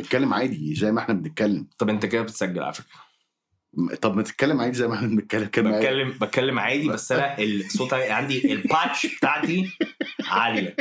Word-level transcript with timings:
نتكلم 0.00 0.34
عادي 0.34 0.74
زي 0.74 0.92
ما 0.92 1.00
إحنا 1.00 1.14
بنتكلم. 1.14 1.66
طب 1.78 1.88
انت 1.88 2.06
كده 2.06 2.22
بتسجل 2.22 2.62
على 2.62 2.72
فكرة. 2.72 3.10
طب 4.00 4.16
ما 4.16 4.22
تتكلم 4.22 4.60
عادي 4.60 4.76
زي 4.76 4.88
ما 4.88 4.94
إحنا 4.94 5.08
بنتكلم 5.08 5.44
كده 5.46 5.70
بتكلم 5.70 6.14
بتكلم 6.20 6.58
عادي 6.58 6.88
بس 6.88 7.12
أنا 7.12 7.38
الصوت 7.38 7.94
عندي 7.94 8.52
ال 8.52 8.61
patch 8.61 9.06
بتاعتي 9.16 9.70
عالية. 10.26 10.76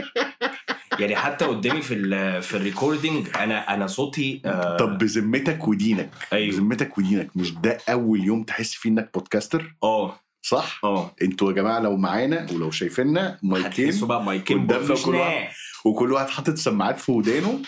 يعني 1.00 1.16
حتى 1.16 1.46
قدامي 1.46 1.82
في 1.82 1.94
ال 1.94 2.42
في 2.42 2.58
ال 2.58 2.65
recording 2.65 3.28
أنا 3.36 3.74
أنا 3.74 3.88
صوتي 3.88 4.42
آه 4.46 4.78
طب 4.78 4.97
بذمتك 4.97 5.68
ودينك 5.68 6.10
أيوه. 6.34 6.56
بذمتك 6.56 6.98
ودينك 6.98 7.38
مش 7.38 7.54
ده 7.54 7.78
أول 7.90 8.24
يوم 8.24 8.44
تحس 8.44 8.74
فيه 8.74 8.90
إنك 8.90 9.10
podcaster 9.14 9.76
آه. 9.84 10.20
صح؟ 10.42 10.80
آه. 10.84 11.16
أنتوا 11.22 11.50
يا 11.50 11.56
جماعة 11.56 11.80
لو 11.80 11.98
معانا 11.98 12.48
ولو 12.54 12.72
شايفيننا 12.72 13.40
mic-ين 13.44 13.89
هتحسوا 13.90 14.08
بقى 14.08 14.24
mic-ين. 14.23 14.64
قدامنا 14.68 14.96
كل 15.06 15.16
واحد. 15.16 15.48
وكل 15.86 16.12
واحد 16.12 16.30
حاطط 16.30 16.56
سماعات 16.56 17.00
في 17.00 17.12
ودانه. 17.12 17.62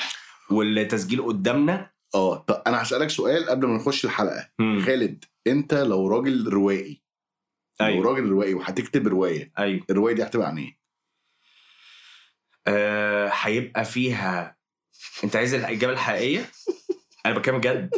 والتسجيل 0.51 1.21
قدامنا. 1.21 1.91
آه 2.15 2.37
طب 2.37 2.61
أنا 2.67 2.81
هسألك 2.83 3.09
سؤال 3.09 3.49
قبل 3.49 3.67
ما 3.67 3.75
نخش 3.75 4.05
الحلقة. 4.05 4.49
مم. 4.59 4.81
خالد 4.85 5.25
أنت 5.47 5.73
لو 5.73 6.07
راجل 6.07 6.47
روائي 6.49 7.01
لو 7.81 7.87
أيوه. 7.87 8.05
راجل 8.05 8.29
روائي 8.29 8.53
وهتكتب 8.53 9.07
رواية 9.07 9.51
أيوه. 9.59 9.85
الرواية 9.89 10.15
دي 10.15 10.23
هتبقى 10.23 10.47
عن 10.47 10.57
إيه؟ 10.57 10.77
آه، 12.67 13.31
هيبقى 13.33 13.85
فيها 13.85 14.57
أنت 15.23 15.35
عايز 15.35 15.53
الإجابة 15.53 15.93
الحقيقية؟ 15.93 16.51
أنا 17.25 17.37
بتكلم 17.37 17.57
جد 17.59 17.89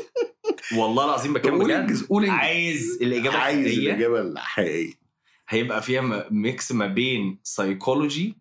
والله 0.77 1.05
العظيم 1.05 1.37
قول 1.37 1.59
بجد. 1.63 1.69
انجز 1.71 2.03
قول 2.03 2.23
انجز 2.23 2.35
عايز 2.39 2.97
الإجابة 3.01 3.37
عايز 3.37 3.57
الحقيقية؟ 3.59 3.89
الإجابة 3.91 4.21
الحقيقية. 4.21 4.93
هيبقى 5.49 5.81
فيها 5.81 6.27
mix 6.31 6.71
ما 6.71 6.87
بين 6.87 7.39
سايكولوجي 7.43 8.37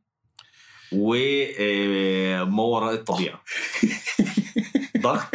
وما 0.92 2.62
وراء 2.62 2.94
الطبيعة. 2.94 3.42
ضغط؟ 5.02 5.26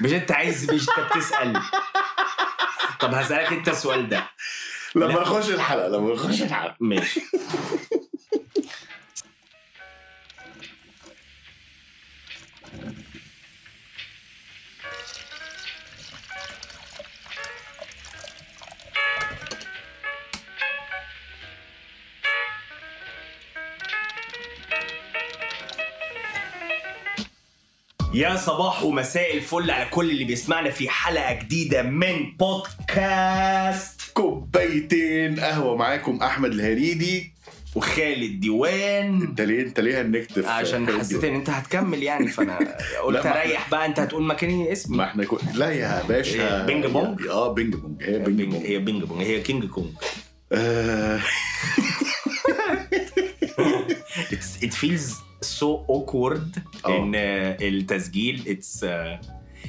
مش 0.00 0.12
انت 0.12 0.32
عايز 0.32 0.70
مش 0.70 0.88
انت 0.88 1.12
بتسأل. 1.16 1.62
طب 3.00 3.14
هسألك 3.14 3.52
انت 3.52 3.68
السؤال 3.68 4.08
ده. 4.08 4.30
لما. 4.94 5.20
نخش 5.20 5.48
الحلقة 5.48 5.88
لما 5.88 6.14
نخش 6.14 6.42
الحلقة. 6.42 6.76
ماشي. 6.80 7.20
يا 28.18 28.36
صباح 28.36 28.84
ومساء 28.84 29.36
الفل 29.36 29.70
على 29.70 29.84
كل 29.90 30.10
اللي 30.10 30.24
بيسمعنا 30.24 30.70
في 30.70 30.88
حلقة 30.88 31.32
جديدة 31.32 31.82
من 31.82 32.36
بودكاست. 32.38 34.00
كوبايتين 34.14 35.40
قهوة 35.40 35.76
معاكم 35.76 36.22
أحمد 36.22 36.52
الهريدي. 36.52 37.32
وخالد 37.74 38.40
ديوان. 38.40 39.22
أنت 39.22 39.40
ليه 39.40 39.62
أنت 39.62 39.80
ليه 39.80 40.02
هنكتب 40.02 40.46
عشان 40.46 40.98
حسيت 40.98 41.24
إن 41.24 41.34
أنت 41.34 41.50
هتكمل 41.50 42.02
يعني 42.02 42.28
فأنا 42.28 42.58
قلت 43.04 43.26
أريح 43.26 43.70
بقى 43.70 43.86
أنت 43.86 44.00
هتقول 44.00 44.22
مكاني 44.22 44.72
اسمي. 44.72 44.96
ما 44.96 45.04
إحنا 45.04 45.24
كو... 45.24 45.38
لا 45.54 45.70
يا 45.70 46.02
باشا. 46.08 46.60
إيه، 46.60 46.66
ping 46.66 46.86
pong؟ 46.86 47.26
آه 47.26 47.52
ping 47.52 47.74
pong. 47.74 48.02
هي 48.02 48.18
ping 48.18 48.42
pong. 48.42 48.66
هي 48.66 48.78
ping 48.78 49.04
pong. 49.04 49.22
هي 49.22 49.40
King 49.40 49.64
Kong. 49.64 49.90
آه، 50.52 51.20
it 54.66 54.72
feels 54.74 55.27
so 55.60 55.92
awkward 55.96 56.60
آه. 56.86 56.98
ان 56.98 57.12
التسجيل. 57.14 58.44
it's 58.48 58.86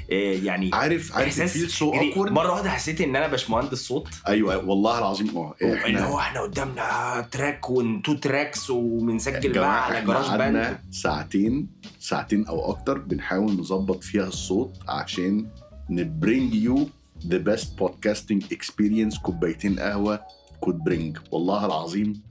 يعني 0.10 0.70
عارف 0.74 1.16
عارف 1.16 1.42
feel 1.42 1.70
so 1.70 1.94
awkward 1.94 2.32
مرة 2.32 2.52
واحدة 2.52 2.70
حسيت 2.70 3.02
إن 3.02 3.16
أنا 3.16 3.28
باشمهندس 3.28 3.88
صوت. 3.88 4.08
أيوه 4.28 4.70
والله 4.70 5.00
العظيم 5.00 5.38
أه 5.38 5.54
إحنا 5.64 6.06
هو 6.06 6.20
إحنا 6.20 6.42
قدامنا 6.42 7.28
track 7.32 7.70
one 7.70 7.92
two 7.92 8.14
tracks 8.14 8.70
وبنسجل 8.70 9.54
بقى 9.54 9.86
على 9.86 10.06
GarageBand 10.06 10.78
ساعتين 10.92 11.68
ساعتين 12.00 12.46
أو 12.48 12.72
أكتر 12.72 12.98
بنحاول 12.98 13.52
نظبط 13.60 14.04
فيها 14.04 14.28
الصوت 14.28 14.74
عشان 14.88 15.48
ن 15.90 16.00
bring 16.00 16.54
you 16.54 16.90
the 17.28 17.38
best 17.38 17.78
podcasting 17.78 18.44
experience 18.52 19.18
كوبايتين 19.18 19.80
قهوة 19.80 20.20
could 20.62 20.76
bring 20.84 21.18
والله 21.32 21.66
العظيم 21.66 22.22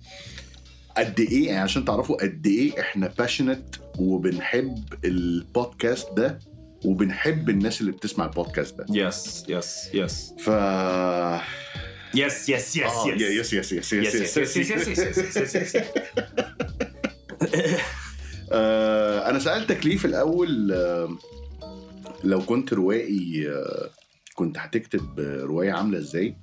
قد 0.99 1.21
إيه 1.21 1.47
يعني 1.47 1.61
عشان 1.61 1.85
تعرفوا 1.85 2.17
قد 2.23 2.47
إيه 2.47 2.81
إحنا 2.81 3.13
passionate 3.19 3.77
وبنحب 3.99 4.85
البودكاست 5.05 6.09
ده 6.17 6.39
وبنحب 6.85 7.51
الناس 7.51 7.81
اللي 7.81 7.93
بتسمع 7.93 8.25
البودكاست 8.25 8.75
ده 8.79 8.87
yes 8.91 9.45
yes 9.49 9.89
yes 9.95 10.35
ف 10.39 10.49
yes 12.15 12.49
yes 12.49 12.77
yes 12.77 12.83
آه، 12.83 13.07
yes 13.09 13.53
yes 13.53 13.73
yes 13.73 13.93
yes 13.93 14.15
yes 14.15 14.39
yes 14.89 15.37
yes 15.37 15.55
yes 15.57 15.77
آه، 18.53 19.31
أنا 19.31 19.39
سالتك 19.39 19.87
ليه 19.87 19.97
في 19.97 20.05
الأول 20.05 20.73
آه، 20.73 21.19
لو 22.25 22.43
كنت 22.43 22.73
روائي 22.73 23.49
آه، 23.49 23.91
كنت 24.35 24.59
هتكتب 24.59 25.21
آه، 25.21 25.41
روايه 25.45 25.73
عامله 25.73 25.99
إزاي 25.99 26.37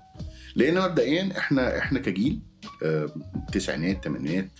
لأن 0.55 0.81
مبدئيا 0.81 1.29
إحنا 1.37 1.77
إحنا 1.77 1.99
كجيل 1.99 2.39
آه، 2.41 2.54
التسعينات 2.83 3.95
الثمانينات 3.95 4.59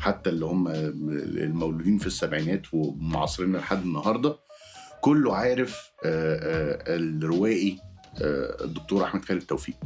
حتى 0.00 0.30
اللي 0.30 0.44
هم 0.46 0.68
المولودين 0.68 1.98
في 1.98 2.06
السبعينات 2.06 2.62
ومعاصرين 2.74 3.56
لحد 3.56 3.82
النهارده 3.82 4.36
كله 5.00 5.36
عارف 5.36 5.90
آه، 6.04 6.36
آه، 6.36 6.96
الروائي 6.96 7.78
آه، 8.22 8.64
الدكتور 8.64 9.04
أحمد 9.04 9.24
خالد 9.24 9.42
توفيق. 9.42 9.76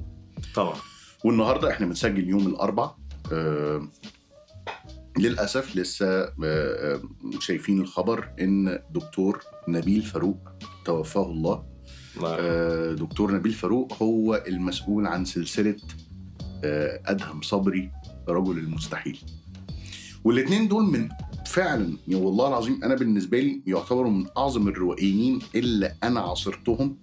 طبعا. 0.55 0.77
والنهاردة 1.25 1.71
إحنا 1.71 1.87
بنسجل 1.87 2.29
يوم 2.29 2.47
الاربع 2.47 2.91
آه 3.33 3.89
للأسف 5.19 5.77
لسه 5.77 6.07
آه 6.23 6.33
آه، 6.45 7.01
شايفين 7.41 7.81
الخبر 7.81 8.29
إن 8.41 8.83
دكتور 8.91 9.41
نبيل 9.69 10.03
فاروق 10.03 10.39
توفاه 10.85 11.27
الله. 11.31 11.65
آه 12.25 12.93
دكتور 12.93 13.35
نبيل 13.35 13.53
فاروق 13.53 14.03
هو 14.03 14.43
المسؤول 14.47 15.07
عن 15.07 15.25
سلسلة 15.25 15.71
آه 15.71 16.12
أدهم 17.07 17.43
صبري 17.43 17.91
رجل 18.29 18.59
المستحيل. 18.59 19.19
والاثنين 20.25 20.69
دول 20.69 20.85
من 20.85 21.09
فعلا 21.47 21.97
يعني 22.09 22.25
والله 22.25 22.49
العظيم 22.49 22.85
أنا 22.85 22.95
بالنسبة 22.95 23.41
لي 23.41 23.63
يعتبروا 23.67 24.11
من 24.11 24.27
أعظم 24.37 24.69
الروائيين 24.69 25.39
اللي 25.55 25.95
أنا 26.03 26.21
عاصرتهم 26.21 26.97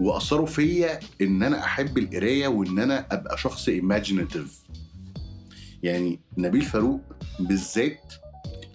وأثروا 0.00 0.46
فيا 0.46 1.00
إن 1.20 1.42
أنا 1.42 1.64
أحب 1.64 1.98
القراية 1.98 2.48
وإن 2.48 2.78
أنا 2.78 3.06
أبقى 3.10 3.38
شخص 3.38 3.68
ايماجينيتيف 3.68 4.62
يعني 5.82 6.20
نبيل 6.38 6.62
فاروق 6.62 7.00
بالذات 7.40 8.14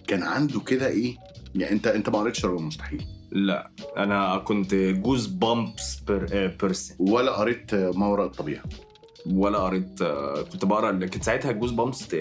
كان 0.06 0.22
عنده 0.22 0.60
كده 0.60 0.86
إيه؟ 0.88 1.16
يعني 1.54 1.72
أنت 1.72 1.86
أنت 1.86 2.08
ما 2.08 2.18
قريتش 2.18 2.44
رجل 2.44 2.62
مستحيل 2.62 3.04
لا 3.32 3.70
أنا 3.96 4.38
كنت 4.38 4.74
Goosebumps 4.74 6.00
person 6.62 6.96
ولا 7.00 7.32
قريت 7.32 7.74
ما 7.74 8.06
وراء 8.06 8.26
الطبيعة. 8.26 8.62
ولا 9.26 9.58
قريت 9.58 10.02
آه، 10.02 10.42
كنت 10.42 10.64
بقرا 10.64 10.90
كانت 10.92 11.22
ساعتها 11.22 11.52
Goosebumps 11.52 12.14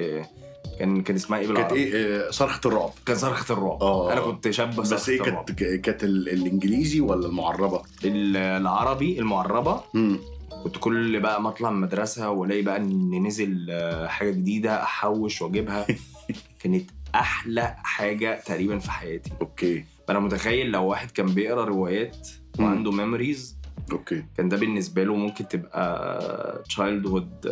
كان 0.79 1.01
كان 1.01 1.15
اسمها 1.15 1.39
إيه 1.39 1.45
كانت 1.45 1.57
بالعربي؟ 1.57 1.83
إيه 1.83 2.27
آه، 2.27 2.31
صرخة 2.31 2.61
الرعب 2.67 2.91
كان 3.05 3.15
صرخة 3.15 3.53
الرعب 3.53 3.81
آه. 3.83 4.13
أنا 4.13 4.21
كنت 4.21 4.49
شاب 4.49 4.75
بس 4.75 5.09
إيه 5.09 5.21
كانت 5.21 5.51
كانت 5.63 6.03
ال- 6.03 6.29
الإنجليزي 6.29 7.01
ولا 7.01 7.27
المعربة؟ 7.27 7.81
ال- 8.05 8.37
العربي 8.37 9.19
المعربة 9.19 9.81
مم. 9.93 10.19
كنت 10.63 10.77
كل 10.77 11.19
بقى 11.19 11.41
ما 11.41 11.49
أطلع 11.49 11.69
من 11.69 11.75
المدرسة 11.75 12.29
وألاقي 12.29 12.61
بقى 12.61 12.77
إن 12.77 13.27
نزل 13.27 13.67
آه، 13.69 14.07
حاجة 14.07 14.31
جديدة 14.31 14.83
أحوش 14.83 15.41
وأجيبها 15.41 15.87
كانت 16.63 16.91
أحلى 17.15 17.75
حاجة 17.83 18.41
تقريبا 18.45 18.79
في 18.79 18.91
حياتي 18.91 19.31
okay 19.41 19.85
أنا 20.09 20.19
متخيل 20.19 20.71
لو 20.71 20.85
واحد 20.85 21.11
كان 21.11 21.25
بيقرأ 21.25 21.65
روايات. 21.65 22.27
وعنده 22.59 22.91
memories 22.91 23.57
okay. 23.91 24.25
كان 24.37 24.49
ده 24.49 24.57
بالنسبة 24.57 25.03
له 25.03 25.15
ممكن 25.15 25.47
تبقى 25.47 26.63
childhood 26.65 27.47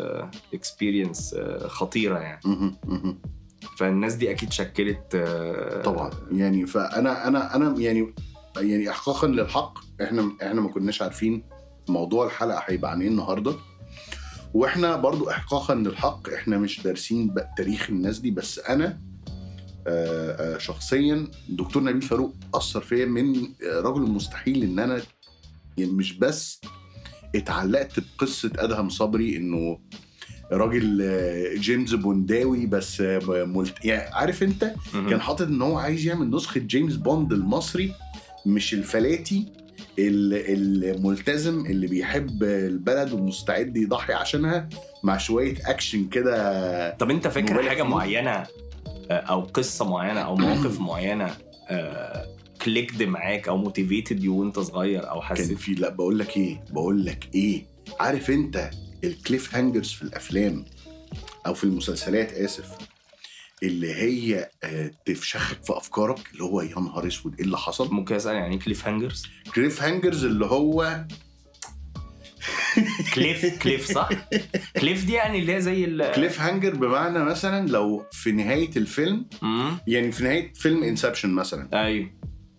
experience 0.54 1.36
خطيرة 1.66 2.20
يعني. 2.20 2.42
فالناس 3.78 4.14
دي 4.16 4.32
أكيد 4.32 4.52
شكلت 4.52 5.16
آه، 5.16 5.82
طبعا. 5.82 6.12
يعني 6.32 6.66
فانا 6.66 7.28
أنا 7.28 7.56
أنا 7.56 7.76
يعني 7.80 8.14
يعني 8.58 8.90
احقاقا 8.90 9.28
للحق 9.28 9.80
إحنا 10.04 10.32
إحنا 10.44 10.62
ما 10.62 10.70
كناش 10.70 11.02
عارفين 11.02 11.44
موضوع 11.90 12.26
الحلقة 12.26 12.64
هيبقى 12.66 12.92
عن 12.92 13.02
إيه 13.02 13.08
النهارده. 13.08 13.54
وإحنا 14.54 14.96
برضو 14.96 15.30
احقاقا 15.30 15.76
للحق 15.76 16.30
إحنا 16.30 16.58
مش 16.58 16.82
دارسين 16.82 17.36
تاريخ 17.58 17.90
الناس 17.90 18.20
دي 18.20 18.32
بس 18.32 18.60
أنا 18.60 19.00
آه، 19.88 20.56
آه، 20.56 20.58
شخصيا 20.58 21.28
دكتور 21.50 21.84
نبيل 21.84 22.02
فاروق 22.02 22.34
أثر 22.56 22.82
فيا 22.82 23.06
من 23.06 23.36
آه، 23.36 23.80
رجل 23.80 24.04
المستحيل 24.04 24.64
إن 24.64 24.80
أنا 24.80 25.02
يعني 25.78 25.92
مش 25.92 26.14
بس 26.14 26.62
اتعلقت 27.36 28.00
بقصة 28.00 28.52
أدهم 28.58 28.90
صبري 28.90 29.38
إنه 29.38 29.80
راجل 30.52 31.02
آه، 31.02 31.56
جيمس 31.56 31.94
بونداوي 31.94 32.66
بس 32.66 33.02
آه، 33.02 33.20
ملت... 33.46 33.86
يعني 33.86 34.14
عارف 34.16 34.44
أنت. 34.44 34.74
كان 34.94 35.22
حاطط 35.22 35.42
إن 35.48 35.62
هو 35.62 35.78
عايز 35.78 36.06
يعمل 36.08 36.30
نسخة 36.30 36.60
جيمس 36.60 36.96
بوند 36.96 37.34
المصري 37.34 37.94
مش 38.46 38.74
الفلاتي 38.74 39.46
ال- 40.00 40.94
الملتزم 40.96 41.66
اللي 41.66 41.88
بيحب 41.88 42.44
البلد 42.44 43.14
ومستعد 43.14 43.78
يضحي 43.78 44.14
عشانها 44.14 44.70
مع 45.04 45.18
شوية 45.18 45.56
أكشن 45.66 46.08
كده 46.08 46.90
طب 46.98 47.10
أنت 47.10 47.28
فاكر 47.28 47.64
حاجة. 47.64 47.84
معينة 47.84 48.32
آه، 48.32 48.48
أو 49.12 49.42
قصة 49.42 49.86
معينة 49.90 50.20
أو 50.20 50.36
مواقف 50.36 50.80
معينة 50.90 51.36
clicked 52.68 53.04
معاك 53.04 53.48
أو 53.48 53.58
motivated 53.58 54.24
you 54.24 54.36
وأنت 54.36 54.60
صغير 54.60 55.10
أو 55.10 55.20
كان 55.20 55.28
حسيت. 55.30 55.58
في 55.58 55.74
لا 55.74 55.90
بقول 55.90 56.20
لك 56.20 56.38
إيه؟ 56.38 56.64
بقول 56.70 57.06
لك 57.06 57.30
إيه؟ 57.36 57.66
عارف 58.00 58.30
أنت 58.30 58.70
ال 59.04 59.56
cliffhangers 59.56 59.92
في 59.92 60.02
الأفلام 60.02 60.66
أو 61.46 61.54
في 61.54 61.64
المسلسلات 61.64 62.34
آسف 62.34 62.78
اللي 63.64 63.94
هي 63.94 64.50
آه، 64.64 64.92
تفشخك 65.06 65.64
في 65.66 65.78
أفكارك 65.78 66.20
اللي 66.32 66.44
هو 66.44 66.62
يا 66.62 66.76
نهار 66.76 67.08
أسود 67.08 67.36
إيه 67.40 67.46
اللي 67.46 67.58
حصل؟ 67.58 67.94
ممكن 67.94 68.16
أسأل 68.16 68.36
يعني 68.36 68.56
إيه 68.56 68.60
cliffhangers 68.62 69.24
cliffhangers 69.56 70.26
اللي 70.26 70.46
هو 70.46 71.06
cliff 73.16 73.60
cliff 73.64 73.92
صح؟ 73.92 74.10
cliff 74.82 75.06
دي 75.06 75.14
يعني 75.14 75.40
اللي 75.40 75.56
هي 75.56 75.62
زي 75.62 75.86
ال 75.86 76.12
cliffhanger 76.16 76.76
بمعنى 76.76 77.20
مثلا 77.24 77.68
لو 77.68 78.06
في 78.12 78.32
نهاية 78.32 78.70
الفيلم. 78.78 79.26
يعني 79.88 80.12
في 80.12 80.24
نهاية 80.24 80.54
فيلم 80.54 80.84
Inception 80.84 81.30
مثلا. 81.30 81.84
أيوه. 81.86 82.10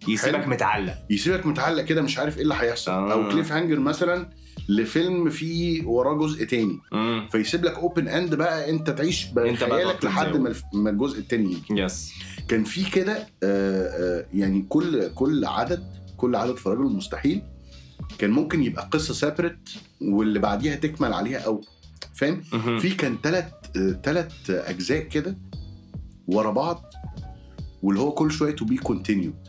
يسيبك. 0.09 0.49
متعلق 0.49 0.95
يسيبك 1.11 1.47
متعلق 1.47 1.83
كده 1.83 2.03
مش 2.03 2.19
عارف 2.19 2.37
إيه 2.37 2.43
اللي 2.43 2.55
هيحصل 2.59 2.93
آه. 2.93 3.13
أو 3.13 3.29
cliffhanger 3.29 3.79
مثلا 3.79 4.31
لفيلم 4.69 5.31
فيه 5.31 5.87
وراه 5.87 6.19
جزء 6.19 6.45
تاني 6.45 6.79
مم. 6.93 7.29
فيسيب 7.33 7.65
لك 7.65 7.75
open 7.75 8.09
end 8.09 8.35
بقى 8.35 8.71
أنت 8.71 8.91
تعيش 8.91 9.27
أنت 9.27 9.35
بقى 9.37 9.53
بخيالك 9.69 10.05
لحد. 10.05 10.37
ما 10.75 10.91
الجزء 10.91 11.19
التاني 11.19 11.53
يجي 11.53 11.83
yes 11.83 12.12
كان 12.49 12.65
في 12.65 12.91
كده 12.91 13.13
آه، 13.17 13.27
آه، 13.43 14.27
يعني 14.35 14.67
كل 14.69 15.09
كل 15.15 15.45
عدد 15.45 15.85
كل 16.17 16.37
عدد 16.37 16.57
في 16.57 16.69
رجل 16.69 16.87
المستحيل 16.87 17.43
كان 18.19 18.31
ممكن 18.31 18.63
يبقى 18.63 18.89
قصة 18.93 19.15
separate 19.15 19.71
واللي 20.01 20.39
بعديها 20.39 20.77
تكمل 20.77 21.13
عليها 21.13 21.39
أو 21.39 21.61
فاهم. 22.15 22.41
في 22.79 22.91
كان 22.91 23.17
ثلاث 23.23 23.45
ثلاث 24.05 24.51
أجزاء 24.51 25.01
كده 25.03 25.37
ورا 26.27 26.51
بعض 26.51 26.85
واللي 27.83 28.01
هو 28.01 28.11
كل 28.13 28.31
شوية 28.31 28.57
to 28.56 28.65
be 28.65 28.77
continued 28.77 29.48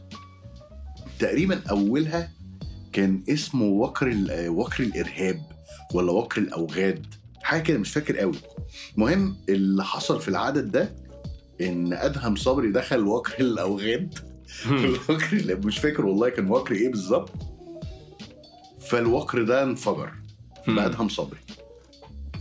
تقريبا 1.19 1.61
أولها 1.69 2.31
كان 2.93 3.23
اسمه 3.29 3.65
وكر 3.65 4.07
ال- 4.07 4.49
وكر 4.49 4.83
الإرهاب 4.83 5.41
ولا 5.93 6.11
وكر 6.11 6.41
الأوغاد 6.41 7.05
حاجة 7.43 7.61
كده 7.61 7.77
مش 7.77 7.91
فاكر 7.91 8.17
قوي. 8.17 8.35
المهم 8.95 9.35
اللي 9.49 9.83
حصل 9.83 10.21
في 10.21 10.27
العدد 10.27 10.71
ده 10.71 10.95
إن 11.61 11.93
أدهم 11.93 12.35
صبري 12.35 12.71
دخل 12.71 13.03
وكر 13.07 13.33
الأوغاد. 13.39 14.19
اللي 15.33 15.55
مش 15.55 15.79
فاكر 15.79 16.05
والله 16.05 16.29
كان 16.29 16.51
وكر 16.51 16.75
إيه 16.75 16.89
بالظبط. 16.89 17.31
فالوكر 18.81 19.43
ده 19.43 19.63
انفجر 19.63 20.11
بأدهم 20.67 21.09
صبري. 21.09 21.39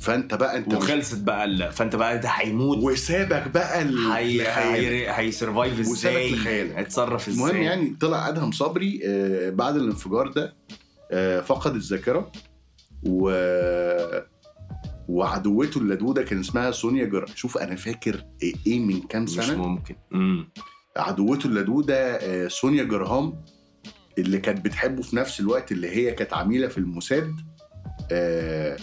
فانت 0.08 0.34
بقى 0.34 0.56
انت 0.58 0.68
مش- 0.68 0.74
وخلصت 0.74 1.18
بقى 1.20 1.44
ال... 1.44 1.72
فانت 1.72 1.96
بقى 1.96 2.18
ده 2.18 2.28
هيموت 2.28 2.78
وسابك 2.78 3.48
بقى 3.48 3.82
ال- 3.82 3.98
هي 3.98 4.42
لخيالك. 4.42 4.78
هي 4.86 5.10
هيسرفايف 5.18 5.80
إزاي. 5.80 6.34
هيتصرف 6.76 7.28
إزاي 7.28 7.50
المهم 7.50 7.62
يعني 7.62 7.96
طلع 8.00 8.28
أدهم 8.28 8.52
صبري 8.52 9.00
آه، 9.06 9.50
بعد 9.50 9.76
الانفجار 9.76 10.28
ده 10.28 10.54
آه، 11.10 11.40
فقد 11.40 11.74
الذاكرة 11.74 12.32
و 13.06 13.30
وعدوته 15.08 15.78
اللدودة 15.78 16.22
كان 16.22 16.40
اسمها 16.40 16.70
سونيا 16.70 17.04
جر... 17.04 17.26
شوف 17.34 17.58
أنا 17.58 17.76
فاكر 17.76 18.24
إيه 18.66 18.80
من 18.80 19.00
كام 19.00 19.22
مش 19.22 19.30
سنة 19.30 19.56
ممكن 19.68 19.94
مم. 20.10 20.48
عدوته 20.96 21.46
اللدودة 21.46 21.96
آه، 21.96 22.48
سونيا 22.48 22.84
جرهام 22.84 23.44
اللي 24.18 24.38
كانت 24.38 24.64
بتحبه 24.64 25.02
في 25.02 25.16
نفس 25.16 25.40
الوقت 25.40 25.72
اللي 25.72 25.88
هي 25.90 26.12
كانت 26.12 26.32
عميلة 26.34 26.68
في 26.68 26.78
الموساد 26.78 27.34
آه، 28.12 28.76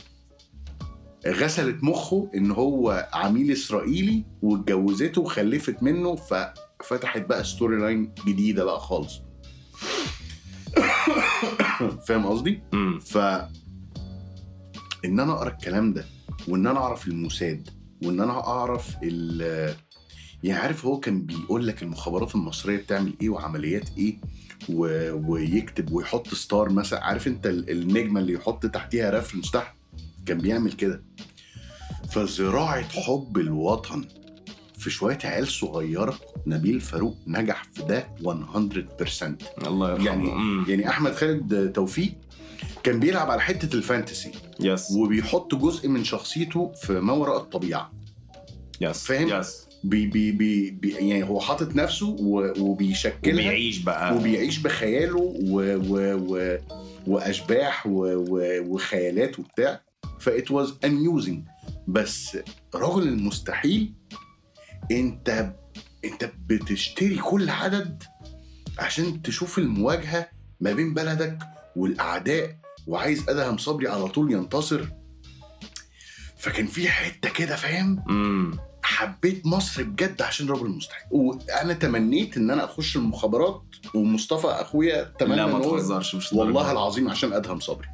غسلت 1.28 1.84
مخه 1.84 2.32
إن 2.36 2.52
هو 2.52 3.10
عميل 3.14 3.52
إسرائيلي 3.52 4.26
واتجوزته 4.42 5.22
وخلفت 5.22 5.84
منه 5.84 6.16
ففتحت 6.16 7.22
بقى 7.26 7.44
storyline 7.44 8.14
جديدة 8.28 8.64
بقى 8.66 8.80
خالص. 8.80 9.22
فاهم 12.08 12.26
قصدي؟ 12.26 12.62
ف 13.06 13.18
إن 15.06 15.20
أنا 15.20 15.34
أقرأ 15.34 15.50
الكلام 15.50 15.94
ده 15.94 16.06
وإن 16.48 16.68
أنا 16.68 16.80
أعرف 16.80 17.08
الموساد 17.08 17.70
وإن 18.04 18.20
أنا 18.20 18.48
أعرف 18.48 18.96
ال 19.04 19.76
يعني 20.44 20.60
عارف 20.60 20.86
هو 20.86 21.00
كان 21.00 21.22
بيقول 21.26 21.68
لك 21.68 21.84
المخابرات 21.84 22.36
المصرية 22.36 22.78
بتعمل 22.78 23.14
إيه 23.22 23.30
وعمليات 23.30 23.90
إيه 23.98 24.18
و... 24.70 25.12
ويكتب 25.32 25.92
ويحط 25.92 26.34
ستار 26.34 26.70
مثلا 26.70 27.04
عارف 27.04 27.28
أنت 27.28 27.46
ال- 27.48 27.70
النجمة 27.70 28.20
اللي 28.20 28.34
يحط 28.34 28.66
تحتيها 28.66 29.10
ريفرنس 29.10 29.52
تحت؟ 29.52 29.75
كان 30.26 30.38
بيعمل 30.38 30.72
كده. 30.72 31.04
فزراعة 32.12 32.84
حب 32.90 33.38
الوطن 33.38 34.06
في 34.78 34.90
شوية 34.90 35.18
عيال 35.24 35.48
صغيرة 35.48 36.20
نبيل 36.48 36.82
فاروق 36.82 37.18
نجح 37.28 37.64
في 37.74 37.82
ده 37.84 38.08
100% 38.22 39.68
الله 39.68 39.92
يرحمه. 39.92 40.06
يعني 40.06 40.32
مم. 40.32 40.66
يعني 40.68 40.90
أحمد 40.90 41.14
خالد 41.16 41.72
توفيق 41.74 42.14
كان 42.84 43.00
بيلعب 43.00 43.32
على 43.32 43.42
حتة 43.42 43.76
ال 43.76 43.82
fantasy. 43.82 44.32
yes 44.60 44.92
وبيحط 44.92 45.56
جزء 45.56 45.88
من 45.88 46.04
شخصيته 46.04 46.72
في 46.74 46.94
ما 46.94 47.14
وراء 47.14 47.38
الطبيعة. 47.38 47.92
yes 48.82 49.04
فاهم؟ 49.06 49.30
yes 49.40 49.66
بي 49.84 50.08
بي 50.08 50.32
بي 50.32 50.72
بي 50.72 50.90
يعني 50.92 51.24
هو 51.24 51.40
حاطط 51.40 51.76
نفسه 51.76 52.16
وبيشكلها 52.60 53.34
وبيعيش 53.34 53.78
بقى. 53.78 54.16
وبيعيش 54.16 54.58
بخياله 54.58 55.20
و 55.42 55.60
و 55.76 56.18
و 56.18 56.58
وأشباح 57.08 57.88
و 57.88 58.06
و 58.06 58.40
وخيالات 58.74 59.40
وبتاع. 59.40 59.82
ف 60.20 60.31
it 60.31 60.52
was 60.52 60.74
amusing 60.86 61.38
بس 61.88 62.38
رجل 62.76 63.08
المستحيل 63.08 63.94
أنت 64.92 65.54
أنت 66.06 66.32
بتشتري 66.48 67.16
كل 67.16 67.50
عدد 67.50 68.04
عشان 68.80 69.22
تشوف 69.22 69.58
المواجهة 69.58 70.30
ما 70.62 70.74
بين 70.74 70.94
بلدك 70.94 71.40
والأعداء 71.76 72.58
وعايز 72.88 73.30
أدهم 73.30 73.58
صبري 73.58 73.88
على 73.88 74.08
طول 74.08 74.32
ينتصر. 74.32 74.86
فكان 76.38 76.68
في 76.68 76.90
حتة 76.90 77.30
كده 77.30 77.56
فاهم. 77.56 78.04
حبيت 78.84 79.46
مصر 79.46 79.84
بجد 79.84 80.22
عشان 80.22 80.50
رجل 80.50 80.66
المستحيل. 80.66 81.08
وأنا 81.12 81.74
تمنيت 81.74 82.38
إن 82.38 82.52
أنا 82.52 82.66
أخش 82.66 82.96
المخابرات 82.96 83.64
ومصطفى 83.96 84.48
أخويا 84.48 85.04
تمنى 85.20 85.36
لا 85.36 85.46
ما 85.46 85.60
تهزرش 85.60 86.16
مش 86.16 86.34
والله. 86.34 86.72
العظيم 86.72 87.10
عشان 87.10 87.34
أدهم 87.34 87.60
صبري. 87.60 87.88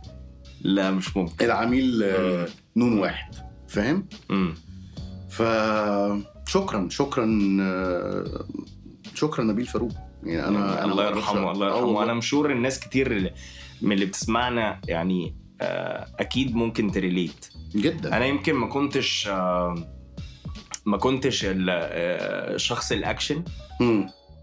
لا 0.63 0.91
مش 0.91 1.17
ممكن. 1.17 1.45
العميل 1.45 2.03
آه، 2.03 2.47
نون 2.75 2.99
واحد 2.99 3.35
فاهم. 3.67 4.07
فشكرا 5.29 6.89
شكرا 6.89 7.57
آه، 7.61 8.45
شكرا 9.15 9.43
نبيل 9.43 9.65
فاروق. 9.65 9.91
يعني 10.23 10.47
أنا 10.47 10.83
أنا 10.83 10.91
الله 10.91 11.05
يرحمه 11.07 11.51
الله 11.51 11.67
آه 11.67 11.77
يرحمه. 11.77 12.03
أنا 12.03 12.13
مش 12.13 12.30
sure 12.30 12.51
الناس 12.51 12.79
كتير 12.79 13.33
من 13.81 13.91
اللي 13.91 14.05
بتسمعنا 14.05 14.81
يعني 14.87 15.35
أكيد 16.19 16.55
ممكن 16.55 16.91
ت 16.91 16.98
relate. 16.98 17.47
جدا. 17.75 18.17
أنا 18.17 18.25
يمكن 18.25 18.53
ما 18.53 18.67
كنتش 18.67 19.27
ما 20.85 20.97
كنتش 20.99 21.45
ال- 21.45 21.67
آه، 21.69 22.57
شخص 22.57 22.91
الأكشن. 22.91 23.43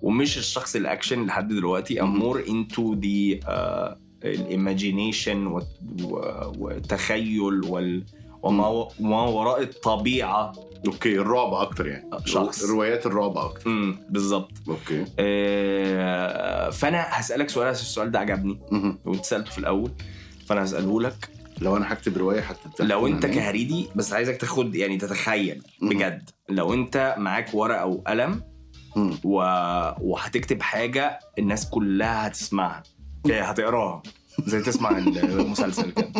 ومش 0.03 0.39
الشخص 0.39 0.77
الأكشن 0.77 1.27
لحد 1.27 1.49
دلوقتي. 1.49 2.01
More 2.01 2.39
into 2.49 2.83
the 3.01 3.47
uh, 3.47 3.97
ال 4.25 4.36
imagination 4.36 5.61
والتخيل 6.59 7.65
وال 7.65 8.05
وما 8.43 8.67
وما 9.01 9.23
وراء 9.23 9.63
الطبيعة. 9.63 10.53
okay 10.87 11.19
الرعب 11.19 11.55
أكتر 11.55 11.87
يعني. 11.87 12.11
شخص. 12.25 12.65
روايات 12.65 13.07
الرعب 13.07 13.39
أكتر. 13.39 13.71
امم 13.71 13.99
بالظبط. 14.11 14.51
okay. 14.69 15.05
آه، 15.19 16.71
فأنا 16.71 17.05
هسألك 17.09 17.51
سؤال 17.51 17.69
عشان 17.69 17.81
السؤال 17.83 18.11
ده 18.11 18.19
عجبني. 18.19 18.61
وانت 19.05 19.25
سالته 19.25 19.51
في 19.51 19.59
الأول 19.59 19.91
فأنا 20.47 20.65
هسأله 20.65 21.01
لك. 21.01 21.29
لو 21.61 21.77
أنا 21.77 21.93
هكتب 21.93 22.17
رواية 22.19 22.41
هتتفق 22.41 22.85
لو 22.85 23.07
أنت 23.07 23.27
already 23.27 23.89
بس 23.97 24.13
عايزك 24.13 24.37
تاخد 24.37 24.75
يعني 24.75 24.97
تتخيل. 24.97 25.63
بجد. 25.83 26.31
لو 26.49 26.75
أنت 26.75 27.15
معاك 27.19 27.55
ورقة 27.55 27.87
وقلم 27.87 28.43
و... 29.25 29.35
وهتكتب 30.01 30.63
حاجة 30.63 31.19
الناس 31.39 31.71
كلها 31.71 32.27
هتسمعها. 32.27 32.83
هتقراها 33.33 34.03
زي 34.47 34.61
تسمع 34.61 34.99
المسلسل 34.99 35.91
كده. 35.91 36.13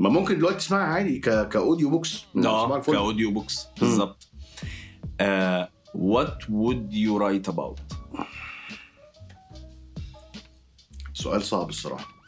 ما 0.00 0.08
ممكن 0.08 0.38
دلوقتي 0.38 0.56
تسمعها 0.58 0.86
عادي 0.86 1.18
ك... 1.18 1.48
ك 1.48 1.55
audio 1.55 1.90
books. 1.90 2.24
آه. 2.36 2.80
ك 2.80 2.88
audio 2.88 3.30
books 3.30 3.66
بالظبط. 3.80 4.28
what 5.96 6.38
would 6.48 6.92
you 6.92 7.18
write 7.20 7.52
about? 7.52 7.80
سؤال 11.12 11.42
صعب 11.42 11.68
الصراحة. 11.68 12.18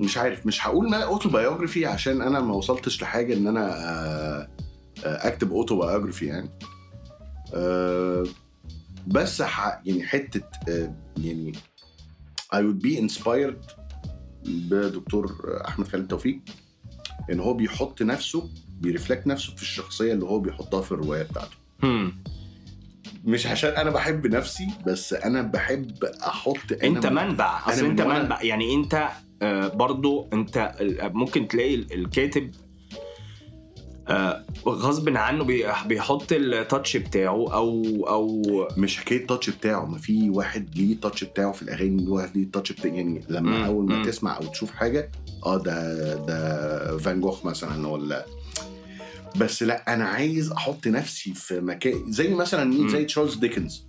مش 0.00 0.18
عارف 0.18 0.46
مش 0.46 0.66
هقول 0.66 0.90
ما 0.90 1.04
autobiography 1.04 1.86
عشان 1.86 2.22
أنا 2.22 2.40
ما 2.40 2.54
وصلتش 2.54 3.02
لحاجة 3.02 3.34
إن 3.34 3.46
أنا 3.46 4.48
اكتب 5.04 5.52
autobiography 5.52 6.26
يعني. 6.26 6.50
آه، 7.54 8.24
بس 9.06 9.42
ح... 9.42 9.80
يعني 9.84 10.02
حتة 10.06 10.42
آه، 10.68 10.94
يعني 11.18 11.52
I 12.54 12.58
would 12.58 12.86
be 12.86 13.00
inspired 13.10 13.74
بدكتور 14.48 15.58
أحمد 15.68 15.88
خالد 15.88 16.08
توفيق 16.08 16.40
إن 17.30 17.40
هو 17.40 17.54
بيحط 17.54 18.02
نفسه 18.02 18.50
بي 18.80 18.90
reflect 18.90 19.26
نفسه 19.26 19.54
في 19.56 19.62
الشخصية 19.62 20.12
اللي 20.12 20.24
هو 20.24 20.38
بيحطها 20.40 20.80
في 20.82 20.92
الرواية 20.92 21.22
بتاعته. 21.22 21.56
مش 23.24 23.46
عشان 23.46 23.70
أنا 23.70 23.90
بحب 23.90 24.26
نفسي 24.26 24.66
بس 24.86 25.12
أنا 25.12 25.42
بحب 25.42 26.04
أحط 26.04 26.56
أنا 26.72 26.82
أنت 26.84 27.06
من- 27.06 27.14
منبع. 27.28 27.68
أصل 27.68 27.84
أنت 27.84 28.00
منبع. 28.02 28.42
يعني 28.42 28.74
أنت 28.74 29.08
آه، 29.42 29.68
برضو 29.68 30.28
أنت 30.32 30.74
ممكن 31.14 31.48
تلاقي 31.48 31.74
ال- 31.74 31.92
الكاتب 31.92 32.50
غصب 34.66 35.08
عنه 35.16 35.44
بي- 35.44 35.64
بيحط 35.86 36.32
ال 36.32 36.43
touch 36.43 36.96
بتاعه 36.96 37.54
أو 37.54 37.82
أو 38.08 38.42
مش 38.76 38.96
حكاية 38.98 39.18
ال 39.20 39.25
touch 39.25 39.50
بتاعه 39.50 39.84
ما 39.86 39.98
في 39.98 40.30
واحد 40.30 40.68
ليه 40.76 40.92
ال 40.92 40.97
touch 40.97 41.24
بتاعه 41.24 41.52
في 41.52 41.62
الأغاني 41.62 42.08
واحد 42.08 42.36
ليه 42.36 42.44
ال 42.44 42.49
touch 42.49 42.72
بتاعه 42.72 42.92
يعني 42.92 43.24
لما 43.28 43.58
مم، 43.58 43.64
أول 43.64 43.84
ما 43.86 43.96
مم. 43.96 44.02
تسمع 44.04 44.36
أو 44.36 44.46
تشوف 44.46 44.70
حاجة 44.70 45.10
آه 45.46 45.56
ده 45.58 46.14
ده 46.26 46.98
فان 46.98 47.20
جوخ 47.20 47.46
مثلا 47.46 47.88
ولا 47.88 48.26
بس 49.36 49.62
لا 49.62 49.94
أنا 49.94 50.04
عايز 50.04 50.52
أحط 50.52 50.86
نفسي 50.86 51.34
في 51.34 51.60
مكان 51.60 52.12
زي 52.12 52.34
مثلا 52.34 52.64
مين. 52.64 52.88
زي 52.88 53.04
تشارلز 53.04 53.34
ديكنز. 53.34 53.86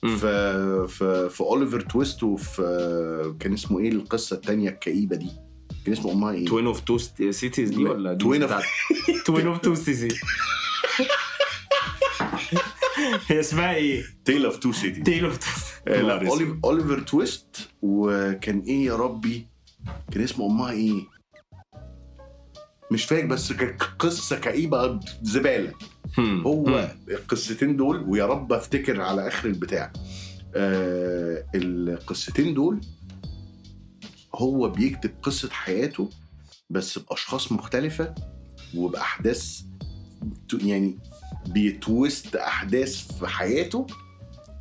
في 0.00 0.40
في 0.88 1.28
في 1.30 1.40
اوليفر 1.40 1.80
تويست 1.80 2.22
وفي 2.22 3.34
كان 3.40 3.52
اسمه 3.52 3.78
إيه 3.78 3.88
القصة 3.92 4.36
الثانية 4.36 4.68
الكئيبة 4.68 5.16
دي 5.16 5.30
كان 5.88 5.98
اسمه 5.98 6.12
امها 6.12 6.32
إيه 6.32 6.46
twin 6.46 6.66
of 6.66 6.80
two 6.80 6.98
cities 7.30 7.70
دي 7.70 7.84
ولا 7.84 8.12
دي 8.12 8.24
of- 8.24 8.46
بتاعت- 8.46 8.64
twin 9.26 9.46
of 9.46 9.58
two 9.58 9.74
cities 9.74 10.14
هي 13.28 13.40
اسمها 13.40 13.74
إيه؟ 13.74 14.04
Tale 14.24 14.44
of 14.44 14.56
Two 14.56 14.72
Cities 14.72 15.02
Tale 15.04 15.24
of 15.24 15.38
لا 15.86 16.20
أوليف- 16.30 16.64
اوليفر 16.64 17.00
تويست 17.00 17.68
وكان 17.82 18.60
إيه 18.60 18.86
يا 18.86 18.96
ربي؟ 18.96 19.46
كان 20.12 20.22
اسمه 20.22 20.46
امها 20.46 20.70
إيه؟ 20.70 21.02
مش 22.90 23.04
فاكر 23.04 23.26
بس 23.26 23.52
قصة 23.98 24.38
كئيبة 24.38 25.00
زبالة. 25.22 25.72
هو 26.18 26.90
القصتين 27.10 27.76
دول 27.76 28.04
ويا 28.08 28.26
رب 28.26 28.52
أفتكر 28.52 29.00
على 29.00 29.28
آخر 29.28 29.48
البتاع. 29.48 29.92
آه 30.54 31.44
القصتين 31.54 32.54
دول 32.54 32.80
هو 34.38 34.68
بيكتب 34.68 35.10
قصة 35.22 35.50
حياته 35.50 36.10
بس 36.70 36.98
بأشخاص 36.98 37.52
مختلفة 37.52 38.14
وبأحداث 38.74 39.60
يعني 40.62 40.98
بي 41.46 41.72
twist 41.72 42.36
أحداث 42.36 43.18
في 43.18 43.26
حياته 43.26 43.86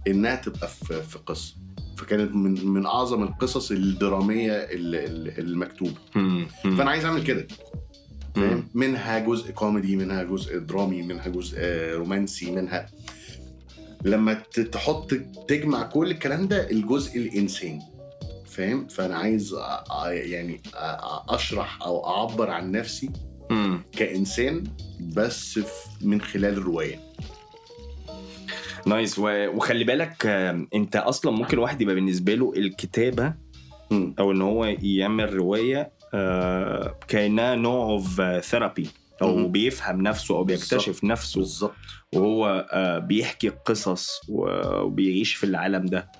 إنها 0.07 0.35
تبقى 0.35 0.67
في, 0.67 1.03
في 1.03 1.17
قصة. 1.17 1.55
فكانت 1.97 2.35
من 2.35 2.67
من 2.67 2.85
أعظم 2.85 3.23
القصص 3.23 3.71
الدرامية 3.71 4.51
ال- 4.51 4.95
ال- 4.95 5.39
المكتوبة. 5.39 5.93
فأنا 6.63 6.89
عايز 6.91 7.05
أعمل 7.05 7.23
كده. 7.23 7.47
فاهم؟ 8.35 8.67
منها 8.73 9.19
جزء 9.19 9.51
كوميدي 9.51 9.95
منها 9.95 10.23
جزء 10.23 10.57
درامي 10.59 11.01
منها 11.01 11.27
جزء 11.27 11.55
آه، 11.59 11.93
رومانسي 11.95 12.51
منها 12.51 12.85
لما 14.05 14.33
تحط 14.71 15.13
تجمع 15.47 15.83
كل 15.83 16.11
الكلام 16.11 16.47
ده 16.47 16.69
الجزء 16.71 17.17
الإنساني. 17.17 17.81
فاهم؟ 18.57 18.87
فأنا 18.87 19.17
عايز 19.17 19.55
يعني 20.11 20.61
أشرح 21.29 21.81
أو 21.83 22.07
أعبر 22.07 22.49
عن 22.49 22.71
نفسي 22.71 23.09
كإنسان 23.91 24.63
بس 25.15 25.59
من 26.01 26.21
خلال 26.21 26.53
الرواية. 26.57 26.99
nice 28.85 29.19
وخلي 29.19 29.83
بالك 29.83 30.25
أنت 30.75 30.95
أصلا 30.95 31.31
ممكن 31.31 31.57
واحد 31.57 31.81
يبقى 31.81 31.95
بالنسبة 31.95 32.33
له 32.35 32.53
الكتابة 32.57 33.33
مم. 33.91 34.15
أو 34.19 34.31
إن 34.31 34.41
هو 34.41 34.65
يعمل 34.81 35.33
رواية 35.33 35.91
آه، 36.13 36.95
كأنها 37.07 37.55
نوع 37.55 37.85
of 37.89 38.21
therapy 38.45 38.89
أو. 39.21 39.47
بيفهم 39.47 40.01
نفسه 40.01 40.35
أو 40.35 40.43
بيكتشف 40.43 40.85
بالظبط. 40.87 41.03
نفسه 41.03 41.39
بالظبط 41.39 41.73
وهو 42.15 42.67
آه، 42.71 42.99
بيحكي 42.99 43.49
قصص 43.49 44.21
وبيعيش 44.29 45.35
في 45.35 45.43
العالم 45.43 45.85
ده. 45.85 46.11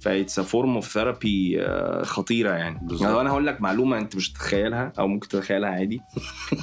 ف 0.00 0.08
it's 0.08 0.40
form 0.40 0.74
of 0.74 0.92
therapy 0.92 1.60
خطيرة 2.02 2.50
يعني 2.50 2.78
بالظبط. 2.82 3.02
يعني 3.08 3.20
أنا 3.20 3.30
هقول 3.30 3.46
لك 3.46 3.60
معلومة 3.60 3.98
أنت 3.98 4.16
مش 4.16 4.32
تتخيلها 4.32 4.92
أو 4.98 5.08
ممكن 5.08 5.28
تتخيلها 5.28 5.70
عادي 5.70 6.00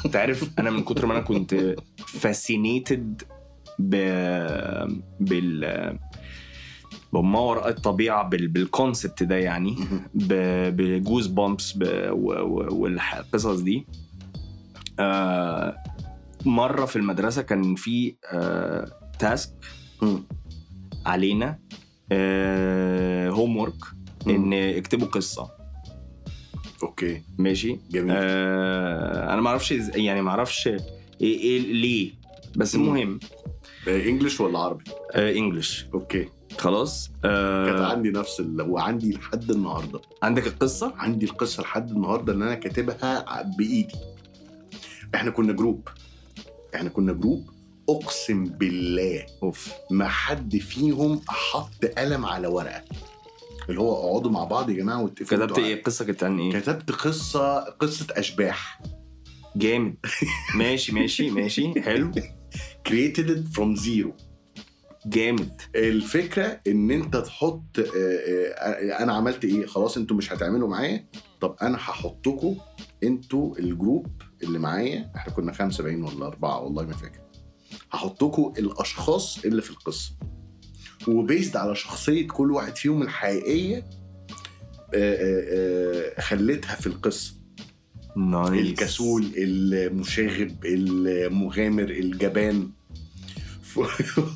أنت 0.05 0.15
عارف 0.15 0.49
أنا 0.59 0.69
من 0.69 0.83
كتر 0.83 1.05
ما 1.05 1.13
أنا 1.13 1.21
كنت 1.21 1.75
fascinated 2.07 3.21
ب 3.79 3.95
بال 5.19 5.97
بما 7.13 7.39
وراء 7.39 7.69
الطبيعة 7.69 8.23
بال... 8.29 8.47
بال 8.47 8.64
concept 8.64 9.23
ده 9.23 9.35
يعني. 9.35 9.75
ب 10.13 11.27
goosebumps. 11.27 11.79
والقصص 12.11 13.59
دي 13.59 13.87
آه 14.99 15.77
مرة 16.45 16.85
في 16.85 16.95
المدرسة 16.95 17.41
كان 17.41 17.75
في 17.75 18.15
آه 18.33 19.11
task 19.19 19.53
مم. 20.01 20.23
علينا 21.05 21.59
homework 23.31 23.83
إن 24.27 24.53
اكتبوا 24.53 25.07
قصة. 25.07 25.51
okay. 26.83 27.21
ماشي؟ 27.37 27.79
جميل. 27.91 28.15
آه 28.17 29.33
أنا 29.33 29.41
ما 29.41 29.49
أعرفش 29.49 29.71
يعني 29.71 30.21
ما 30.21 30.29
أعرفش 30.29 30.67
إيه 30.67 30.77
إيه 31.21 31.59
ليه. 31.59 32.11
بس. 32.55 32.75
المهم. 32.75 33.19
آه، 33.87 34.05
English 34.09 34.39
ولا 34.41 34.59
عربي؟ 34.59 34.83
آه 35.15 35.31
English 35.31 35.85
okay. 35.93 36.29
خلاص. 36.57 37.07
كانت 37.07 37.25
آه 37.25 37.85
عندي 37.91 38.09
نفس 38.09 38.39
ال... 38.39 38.61
وعندي 38.61 39.11
لحد 39.13 39.51
النهارده. 39.51 40.01
عندك 40.23 40.47
القصة؟ 40.47 40.93
عندي 40.97 41.25
القصة 41.25 41.63
لحد 41.63 41.91
النهارده 41.91 42.33
اللي 42.33 42.45
أنا 42.45 42.55
كاتبها 42.55 43.41
بإيدي. 43.57 43.95
إحنا 45.15 45.31
كنا 45.31 45.53
group 45.53 45.87
إحنا 46.75 46.89
كنا 46.89 47.13
group 47.13 47.49
أقسم 47.89 48.45
بالله 48.45 49.25
أوف. 49.43 49.73
ما 49.91 50.07
حد 50.07 50.57
فيهم 50.57 51.21
حط 51.27 51.85
قلم 51.85 52.25
على 52.25 52.47
ورقة. 52.47 52.83
اللي 53.69 53.79
هو 53.81 53.93
اقعدوا 53.93 54.31
مع 54.31 54.43
بعض 54.43 54.69
يا 54.69 54.75
جماعة 54.75 55.03
واتفقوا 55.03 55.45
كتبت 55.45 55.59
إيه؟ 55.59 55.83
قصة 55.83 56.05
كانت 56.05 56.23
عن 56.23 56.39
إيه؟ 56.39 56.59
كتبت 56.59 56.91
قصه 56.91 57.59
قصة 57.59 58.07
أشباح. 58.11 58.81
جامد. 59.55 59.95
ماشي 60.55 60.91
ماشي 60.91 61.29
ماشي. 61.29 61.81
حلو. 61.81 62.11
Created 62.89 63.27
it 63.29 63.57
from 63.57 63.79
zero. 63.85 64.11
جامد. 65.05 65.61
الفكرة 65.75 66.59
إن 66.67 66.91
أنت 66.91 67.17
تحط 67.17 67.79
آه، 67.79 67.83
آه، 67.83 69.03
أنا 69.03 69.13
عملت 69.13 69.45
إيه؟ 69.45 69.65
خلاص 69.65 69.97
أنتوا 69.97 70.17
مش 70.17 70.33
هتعملوا 70.33 70.67
معايا. 70.67 71.05
طب 71.41 71.55
أنا 71.61 71.77
هحطكم 71.77 72.55
أنتوا 73.03 73.57
ال 73.59 73.67
group 73.67 74.07
اللي 74.43 74.59
معايا 74.59 75.11
إحنا 75.15 75.33
كنا 75.33 75.53
خمسة 75.53 75.83
باين 75.83 76.03
ولا 76.03 76.27
أربعة 76.27 76.61
والله 76.61 76.83
ما 76.83 76.93
فاكر. 76.93 77.19
هحطكم 77.91 78.53
الأشخاص 78.57 79.45
اللي 79.45 79.61
في 79.61 79.69
القصة. 79.69 80.11
وب 81.07 81.22
based 81.22 81.57
على 81.57 81.75
شخصية 81.75 82.27
كل 82.27 82.51
واحد 82.51 82.75
فيهم 82.75 83.01
الحقيقية 83.01 83.77
آه، 83.77 83.83
آه، 84.93 86.13
آه، 86.17 86.21
خليتها 86.21 86.75
في 86.75 86.87
القصة. 86.87 87.33
nice. 88.17 88.51
الكسول 88.51 89.31
المشاغب 89.37 90.65
المغامر 90.65 91.89
الجبان. 91.89 92.71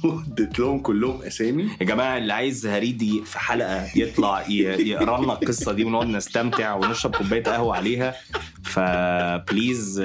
اديت 0.03 0.59
لهم 0.59 0.79
كلهم 0.79 1.21
اسامي. 1.21 1.63
يا 1.81 1.85
جماعة 1.85 2.17
اللي 2.17 2.33
عايز 2.33 2.65
هريدي 2.67 3.21
في 3.25 3.39
حلقة 3.39 3.97
يطلع 3.97 4.47
يقرا 4.49 5.23
لنا 5.23 5.33
القصة 5.33 5.71
دي 5.71 5.83
ونقعد 5.83 6.07
نستمتع 6.07 6.73
ونشرب 6.75 7.15
كوباية 7.15 7.43
قهوة 7.43 7.75
عليها. 7.75 8.15
ف 8.63 8.83
please 8.83 10.01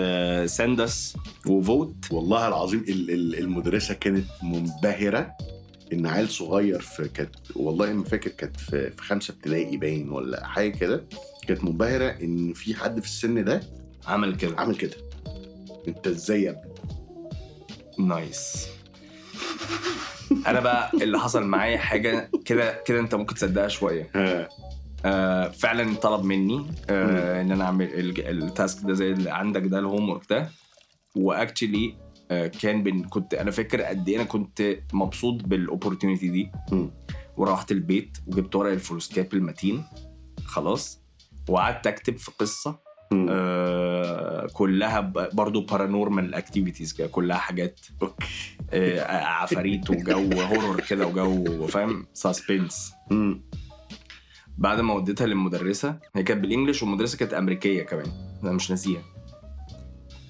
send 0.47 0.81
us 0.81 1.17
a 1.47 1.56
vote 1.56 1.95
والله 2.11 2.49
العظيم 2.49 2.85
ال- 2.89 3.11
ال- 3.11 3.39
المدرسة 3.39 3.95
كانت 3.95 4.25
منبهرة. 4.43 5.33
إن 5.93 6.07
عيل 6.07 6.29
صغير 6.29 6.81
في 6.81 7.09
كانت 7.09 7.31
والله 7.57 7.93
ما 7.93 8.05
فاكر 8.05 8.31
كانت 8.31 8.57
في 8.61 8.93
خمسة 8.99 9.33
ابتدائي 9.35 9.77
باين 9.77 10.09
ولا 10.11 10.47
حاجة 10.47 10.69
كده. 10.79 11.05
كانت 11.49 11.65
منبهرة 11.65 12.05
إن 12.23 12.53
في 12.53 12.75
حد 12.75 13.01
في 13.01 13.07
السن 13.07 13.45
ده 13.45 13.61
عمل 14.07 14.37
كده. 14.37 14.57
عامل 14.59 14.77
كده. 14.77 14.97
أنت 15.89 16.07
إزاي 16.07 16.43
يا 16.43 16.51
ابني؟ 16.51 16.75
nice 18.09 18.67
أنا 20.47 20.61
بقى 20.61 20.91
اللي 21.03 21.19
حصل 21.19 21.45
معايا 21.47 21.79
حاجة 21.79 22.31
كده 22.45 22.83
كده 22.87 23.01
أنت 23.01 23.15
ممكن 23.15 23.35
تصدقها 23.35 23.69
شوية. 23.69 24.11
آه 25.05 25.49
فعلا 25.49 25.95
طلب 25.95 26.25
مني 26.25 26.67
آه 26.91 27.41
إن 27.43 27.53
أنا 27.53 27.65
أعمل 27.65 27.89
ال 28.29 28.40
task 28.40 28.85
ده 28.87 28.93
زي 28.95 29.13
اللي 29.13 29.31
عندك 29.31 29.63
ده 29.63 29.79
ال 29.79 30.09
homework 30.11 30.23
ده. 30.31 30.51
و 31.17 31.26
actually 31.26 31.97
آه 32.31 32.47
كان 32.47 32.83
بن 32.83 33.03
كنت 33.05 33.35
أنا 33.35 33.51
فاكر 33.51 33.83
قد 33.83 34.09
إيه 34.09 34.17
أنا 34.17 34.25
كنت 34.25 34.77
مبسوط 34.93 35.43
بال 35.43 35.56
opportunity 35.56 36.29
دي. 36.29 36.51
وروحت 37.37 37.73
البيت 37.73 38.19
وجبت 38.27 38.57
ورق 38.57 38.73
الفلوسكاب 38.73 39.35
المتين 39.35 39.85
خلاص. 40.45 41.01
وقعدت 41.49 41.87
أكتب 41.87 42.17
في 42.17 42.31
قصة. 42.39 42.86
آه 43.13 44.47
كلها 44.53 45.01
برضو 45.33 45.61
paranormal 45.61 46.35
activities 46.35 46.93
كده 46.93 47.07
كلها 47.07 47.37
حاجات 47.37 47.81
okay. 48.03 48.27
آه 48.73 49.01
عفاريت 49.25 49.91
وجو 49.91 50.41
horror 50.41 50.81
كده 50.81 51.07
وجو 51.07 51.67
فاهم؟ 51.67 52.07
suspense 52.15 52.93
مم. 53.11 53.43
بعد 54.59 54.81
ما 54.81 54.95
وديتها 54.95 55.27
للمدرسة 55.27 55.99
هي 56.15 56.23
كانت 56.23 56.41
بال 56.41 56.50
English 56.50 56.83
والمدرسة 56.83 57.19
كانت 57.19 57.35
أمريكية 57.35 57.83
كمان 57.83 58.07
أنا 58.43 58.53
مش 58.53 58.71
ناسيها. 58.71 59.03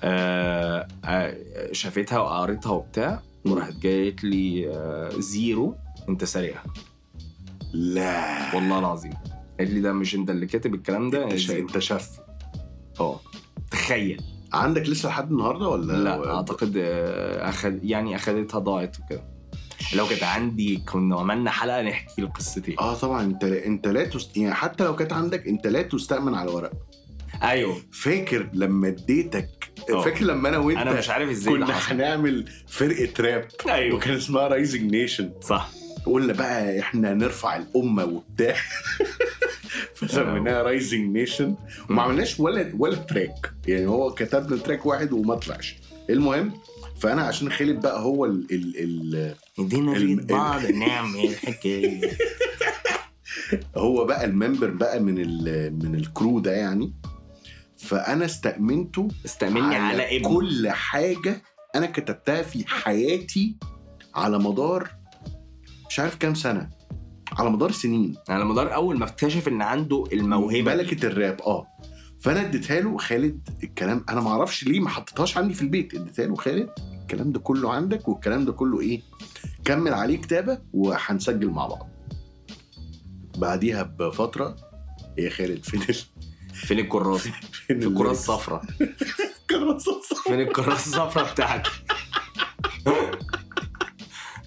آه 0.03 0.87
شافتها 1.73 2.19
وقريتها 2.19 2.73
وبتاع 2.73 3.23
وراحت 3.47 3.73
جاية 3.77 4.05
قالت 4.11 4.25
لي 4.25 5.11
zero 5.19 5.77
أنت 6.09 6.25
سارقها. 6.25 6.63
لا. 7.73 8.55
والله 8.55 8.79
العظيم. 8.79 9.13
قالت 9.59 9.71
لي 9.71 9.81
ده 9.81 9.93
مش 9.93 10.15
أنت 10.15 10.31
اللي 10.31 10.47
كاتب 10.47 10.75
الكلام 10.75 11.11
ده 11.11 11.25
أنت. 11.25 11.51
أنت 11.51 11.79
شاف. 11.79 12.21
آه 13.01 13.21
تخيل. 13.71 14.23
عندك 14.53 14.89
لسه 14.89 15.09
لحد 15.09 15.31
النهارده 15.31 15.69
ولا 15.69 15.93
لا 15.93 16.35
أعتقد 16.37 16.73
آه، 16.77 17.49
أخد 17.49 17.85
يعني 17.85 18.17
اخدتها 18.17 18.59
ضاعت 18.59 18.97
وكده. 19.01 19.25
لو 19.95 20.07
كانت 20.07 20.23
عندي 20.23 20.77
كنا 20.77 21.17
عملنا 21.21 21.51
حلقة 21.51 21.83
نحكي 21.83 22.23
القصتين. 22.23 22.77
آه 22.79 22.95
طبعا. 22.95 23.23
أنت 23.23 23.45
أنت 23.45 23.87
لا 23.89 24.05
تست... 24.05 24.37
يعني 24.37 24.55
حتى 24.55 24.85
لو 24.85 24.97
كانت 24.97 25.13
عندك 25.13 25.47
أنت 25.49 25.67
لا 25.67 25.83
تستأمن 25.83 26.35
على 26.35 26.51
ورق 26.51 26.71
أيوه. 27.43 27.77
فاكر 27.93 28.51
لما 28.53 28.89
اديتك. 28.89 29.71
فاكر 29.89 30.25
لما 30.25 30.49
أنا 30.49 30.59
وأنت 30.59 30.79
أنا 30.79 30.99
مش 30.99 31.11
عارف 31.11 31.31
إزاي 31.31 31.55
كنا 31.55 31.67
هنعمل 31.71 32.45
فرقة 32.69 33.13
راب 33.23 33.49
أيوه. 33.69 33.97
وكان 33.97 34.15
اسمها 34.15 34.49
Rising 34.49 34.91
Nation 34.95 35.31
صح. 35.41 35.69
قلنا 36.07 36.33
بقى 36.33 36.81
إحنا 36.81 37.15
نرفع 37.15 37.57
الأمة 37.57 38.05
وبتاع. 38.05 38.57
فسميناها 39.97 40.63
Rising 40.63 41.17
Nation 41.17 41.57
وما 41.91 42.03
عملناش 42.03 42.41
ولا 42.41 42.73
ولا 42.79 42.97
track 42.97 43.53
يعني 43.67 43.87
هو 43.87 44.15
كتبنا 44.15 44.57
track 44.63 44.87
واحد 44.87 45.13
وما 45.13 45.35
طلعش. 45.35 45.77
المهم 46.11 46.53
فأنا 47.01 47.23
عشان 47.23 47.51
خالد 47.53 47.81
بقى 47.83 48.01
هو 48.03 48.25
ال 48.25 48.47
ال 48.51 48.77
ال 48.79 49.35
الم- 49.59 49.89
ايد 49.89 50.27
بعض 50.27 50.67
نعمل 50.67 51.37
حكاية. 51.37 52.01
هو 53.77 54.05
بقى 54.05 54.25
ال 54.25 54.31
member 54.31 54.71
بقى 54.71 55.01
من 55.01 55.19
ال 55.19 55.73
من 55.85 55.95
ال 55.95 56.04
crew 56.04 56.41
ده 56.41 56.53
يعني. 56.53 56.95
فأنا 57.79 58.25
استأمنته 58.25 59.09
استأمني 59.25 59.77
على 59.77 60.17
ابني. 60.17 60.29
كل 60.35 60.69
حاجة 60.71 61.43
أنا 61.75 61.87
كتبتها 61.87 62.43
في 62.43 62.65
حياتي 62.69 63.57
على 64.15 64.39
مدار 64.39 64.91
مش 65.89 66.01
عارف 66.01 66.17
كام 66.17 66.35
سنة. 66.35 66.71
على 67.33 67.51
مدار 67.51 67.71
سنين. 67.73 68.17
على 68.29 68.45
مدار 68.45 68.75
أول 68.75 68.99
ما 68.99 69.05
اكتشف 69.05 69.49
إن 69.49 69.63
عنده 69.63 70.05
الموهبة. 70.13 70.75
ملكة 70.75 71.07
الراب 71.07 71.41
آه. 71.41 71.67
فأنا 72.21 72.41
اديتها 72.41 72.81
له 72.81 72.99
خالد 72.99 73.49
الكلام. 73.65 74.05
أنا 74.09 74.21
ما 74.21 74.31
أعرفش 74.31 74.65
ليه 74.65 74.81
ما 74.81 74.89
حطيتهاش 74.89 75.37
عندي 75.37 75.55
في 75.55 75.63
البيت. 75.63 75.95
اديتها 75.95 76.27
له 76.27 76.35
خالد 76.35 76.71
الكلام 77.03 77.33
ده 77.33 77.39
كله 77.41 77.73
عندك 77.73 78.09
والكلام 78.09 78.45
ده 78.45 78.53
كله 78.53 78.81
إيه؟ 78.81 79.03
كمل 79.65 79.95
عليه 79.95 80.17
كتابة 80.21 80.59
وهنسجل 80.73 81.51
مع 81.51 81.67
بعض. 81.67 81.89
بعديها 83.39 83.83
بفترة 83.83 84.57
يا 85.19 85.31
خالد 85.31 85.65
فين 85.65 85.83
ال... 85.83 85.95
فين 86.67 86.79
الكراسه 86.79 87.31
فين 87.67 87.81
في 87.81 87.87
الكراسه 87.87 88.11
الصفراء. 88.35 88.63
الكراسه 89.51 90.01
فين 90.25 90.41
الكراسه 90.41 90.87
الصفراء 91.07 91.33
بتاعتي 91.33 91.71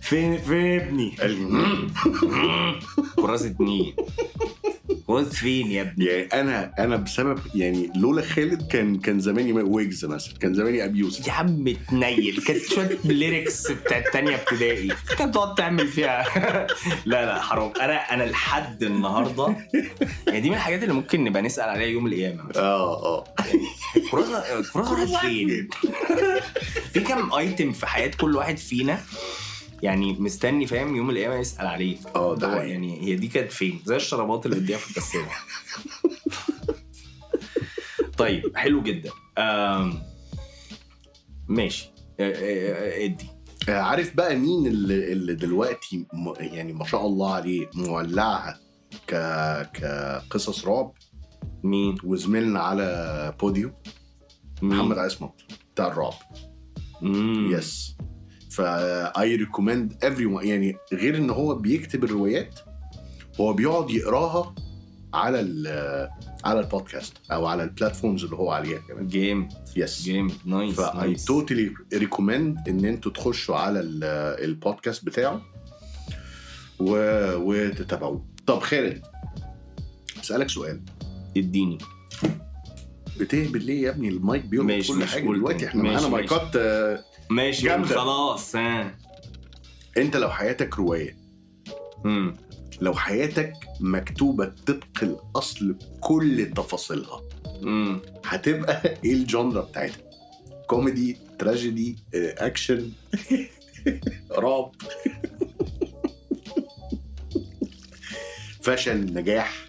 فين 0.10 0.38
فين 0.38 0.80
ابني 0.80 1.16
كراسه 3.16 3.56
مين 3.60 3.96
كراسه 5.08 5.30
فين 5.30 5.72
يا 5.72 5.82
ابني 5.82 6.06
يعني 6.06 6.28
أنا 6.34 6.74
أنا 6.80 6.96
بسبب 6.96 7.40
يعني 7.56 7.92
لولا 7.96 8.22
خالد 8.22 8.68
كان 8.68 9.00
كان 9.00 9.20
زماني 9.20 9.54
ويجز 9.54 10.06
مثلا 10.06 10.34
كان 10.38 10.54
زماني 10.54 10.86
ابيوز 10.86 11.28
يا 11.28 11.32
عم 11.34 11.74
تنيل 11.90 12.42
كانت 12.48 12.64
شوية 12.66 12.98
ليركس 13.06 13.72
بتاعت 13.72 14.14
تانية 14.14 14.36
ابتدائي 14.36 14.92
كانت 15.18 15.34
تقعد 15.36 15.56
تعمل 15.56 15.88
فيها 15.88 16.26
لا 17.06 17.26
لا 17.26 17.42
حرام 17.42 17.72
أنا 17.82 18.14
أنا 18.14 18.24
لحد 18.24 18.84
النهارده 18.84 19.56
يعني 20.28 20.40
دي 20.40 20.50
من 20.50 20.56
الحاجات 20.56 20.84
اللي 20.84 20.94
ممكن 20.94 21.24
نبقى 21.24 21.42
نسال 21.42 21.70
عليها 21.70 21.88
يوم 21.88 22.08
القيامه 22.08 22.44
آه 22.56 23.06
آه 23.06 23.24
كراسه 24.12 24.64
راحت 24.76 25.26
فين؟ 25.26 25.70
في 26.94 27.00
كام 27.00 27.34
ايتم 27.34 27.72
في 27.72 27.88
حياه 27.88 28.12
كل 28.22 28.36
واحد 28.36 28.58
فينا 28.58 29.00
يعني 29.84 30.14
مستني 30.14 30.68
فاهم 30.68 30.96
يوم 30.96 31.10
القيامة 31.10 31.36
يسأل 31.36 31.68
عليه 31.68 31.98
آه 32.16 32.36
ده. 32.36 32.64
يعني 32.64 33.02
هي 33.02 33.16
دي 33.16 33.28
كانت 33.28 33.52
فين؟ 33.52 33.80
زي 33.86 33.96
الشرابات 33.96 34.46
اللي 34.46 34.56
بتضيع 34.60 34.78
في 34.78 34.98
الغساله 34.98 35.30
طيب 38.18 38.58
حلو 38.58 38.84
جدا 38.84 39.10
آم، 39.38 40.02
ماشي 41.48 41.92
آه، 42.20 42.32
آه، 42.34 43.02
آه، 43.02 43.06
ادي 43.06 43.26
عارف 43.68 44.16
بقى 44.16 44.36
مين 44.36 44.68
اللي, 44.68 45.12
اللي 45.12 45.34
دلوقتي 45.36 46.06
م... 46.14 46.34
يعني 46.40 46.74
ما 46.74 46.86
شاء 46.86 47.06
الله 47.06 47.34
عليه 47.34 47.70
مولعها 47.76 48.60
ك 49.08 49.16
كقصص 49.74 50.66
رعب 50.66 50.94
مين؟ 51.64 51.96
وزميلنا 52.04 52.60
على 52.60 53.36
بوديو 53.40 53.72
مين؟ 54.62 54.78
محمد 54.78 54.98
عصمت 54.98 55.32
بتاع 55.74 55.88
الرعب 55.88 56.14
مم. 57.02 57.52
yes 57.52 57.98
فا 58.50 59.22
I 59.22 59.36
recommend 59.36 60.04
every 60.04 60.50
يعني 60.50 60.78
غير 60.94 61.18
إن 61.18 61.30
هو 61.30 61.56
بيكتب 61.56 62.04
الروايات 62.04 62.60
هو 63.40 63.54
بيقعد 63.54 63.90
يقراها 63.90 64.56
على 65.14 65.40
ال 65.40 65.68
على 66.46 66.60
البودكاست 66.60 67.14
أو 67.32 67.46
على 67.46 67.64
ال 67.64 67.70
platforms 67.70 68.24
اللي 68.24 68.36
هو 68.36 68.52
عليها 68.52 68.80
كمان. 68.80 69.08
جيم. 69.08 69.50
yes 69.78 70.02
جيم. 70.02 70.28
nice 70.46 70.76
ف 70.76 71.16
I 71.16 71.23
totally 71.23 71.74
recommend 71.94 72.70
إن 72.70 72.86
أنتوا 72.86 73.12
تخشوا 73.12 73.56
على 73.56 73.80
ال- 73.80 74.04
البودكاست 74.44 75.06
بتاعه 75.06 75.42
و... 76.80 76.92
وتتابعوه. 77.36 78.26
طب 78.48 78.60
خالد 78.60 79.02
أسألك 80.24 80.50
سؤال. 80.50 80.82
اديني. 81.38 81.78
بتهبل 83.20 83.64
ليه 83.66 83.82
يا 83.84 83.90
ابني؟ 83.90 84.08
المايك 84.10 84.46
بيقول 84.46 84.84
كل 84.84 85.04
حاجة 85.06 85.22
دلوقتي. 85.24 85.68
إحنا 85.68 85.84
معانا. 85.84 86.08
مايكات 86.08 86.56
ماشي 87.30 87.64
جامدة. 87.66 87.88
خلاص 87.96 88.56
ها 88.56 88.98
انت 89.98 90.18
لو 90.18 90.30
حياتك 90.30 90.78
رواية 90.80 91.18
مم. 92.04 92.36
لو 92.82 92.94
حياتك 92.94 93.54
مكتوبة 93.80 94.52
طبق 94.68 94.84
الأصل 95.04 95.74
بكل 95.74 96.52
تفاصيلها 96.56 97.22
مم. 97.62 98.00
هتبقى 98.26 98.82
إيه 99.06 99.14
ال 99.14 99.22
genre 99.22 99.62
بتاعتها 99.62 99.98
كوميدي 100.68 101.18
تراجيدي 101.40 101.96
آه، 102.16 102.36
أكشن 102.48 102.92
رعب 104.32 104.72
فشل 108.62 109.14
نجاح 109.14 109.66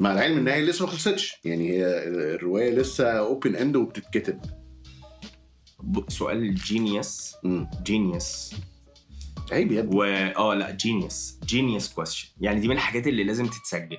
مع 0.00 0.12
العلم 0.12 0.38
إن 0.38 0.48
هي 0.48 0.62
لسه 0.66 0.84
ما 0.84 0.90
خلصتش 0.90 1.40
يعني 1.44 1.70
هي 1.70 1.86
الرواية 2.08 2.70
لسه 2.74 3.04
open 3.10 3.56
end 3.56 3.76
وبتتكتب 3.76 4.40
سؤال 6.08 6.54
genius 6.54 7.34
genius 7.82 8.54
عيب 9.52 9.72
يا 9.72 9.80
ابني. 9.80 9.96
و 9.96 10.02
آه 10.04 10.54
لا 10.54 10.70
genius 10.70 11.38
genius 11.46 11.92
question 11.92 12.28
يعني 12.40 12.60
دي 12.60 12.68
من 12.68 12.74
الحاجات 12.74 13.06
اللي 13.06 13.24
لازم 13.24 13.46
تتسجل. 13.46 13.98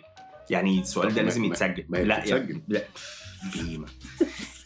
يعني 0.49 0.79
السؤال 0.79 1.13
ده 1.13 1.21
لازم 1.21 1.43
يتسجل. 1.43 1.85
ما 1.89 1.97
لا. 1.97 2.25
يعني 2.25 2.63
لا. 2.67 2.83
بيما. 3.55 3.85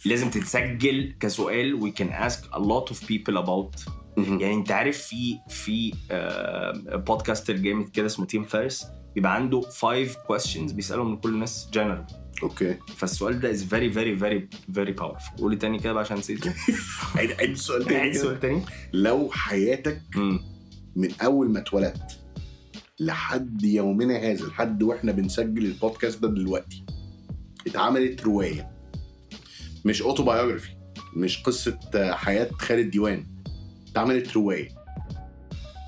لازم 0.06 0.30
تتسجل 0.30 1.16
كسؤال 1.20 1.80
we 1.82 2.02
can 2.02 2.10
ask 2.30 2.40
a 2.54 2.60
lot 2.60 2.94
of 2.94 2.98
people 3.08 3.38
about. 3.46 3.90
مهم. 4.18 4.40
يعني 4.40 4.54
انت 4.54 4.72
عارف 4.72 4.98
في 4.98 5.38
في 5.50 5.94
آه، 6.12 6.96
podcaster 6.96 7.56
جامد 7.56 7.90
كده 7.90 8.06
اسمه 8.06 8.26
تيم 8.26 8.44
فارس 8.44 8.86
بيبقى 9.16 9.36
عنده 9.36 9.62
5 9.62 10.06
questions 10.06 10.74
بيسألهم 10.74 11.14
لكل 11.14 11.30
الناس 11.30 11.70
general 11.74 12.06
okay 12.44 12.78
فالسؤال 12.98 13.40
ده 13.40 13.54
is 13.54 13.58
very 13.60 13.94
very 13.96 14.20
very 14.24 14.42
very 14.78 15.02
powerful 15.04 15.38
قولي 15.40 15.56
تاني 15.56 15.80
كده 15.80 15.94
بقى 15.94 16.04
عشان 16.04 16.18
نسيته 16.18 16.54
عيد 17.16 17.32
عيد 17.32 17.50
السؤال 17.50 17.84
تاني 17.86 17.98
عيد 18.00 18.14
كده. 18.14 18.22
سؤال 18.24 18.40
تاني 18.40 18.62
لو 18.94 19.30
حياتك. 19.32 20.02
من 20.96 21.12
أول 21.24 21.50
ما 21.52 21.60
اتولدت 21.60 22.20
لحد 23.00 23.64
يومنا 23.64 24.18
هذا 24.18 24.46
لحد 24.46 24.84
وإحنا 24.84 25.12
بنسجل 25.12 25.66
البودكاست 25.66 26.20
ده 26.22 26.28
دلوقتي 26.28 26.86
اتعملت 27.68 28.22
رواية 28.24 28.72
مش 29.86 30.02
autobiography 30.02 30.70
مش 31.16 31.44
قصة 31.44 31.80
حياة 32.14 32.50
خالد 32.60 32.92
ديوان 32.92 33.26
اتعملت 33.92 34.34
رواية 34.36 34.68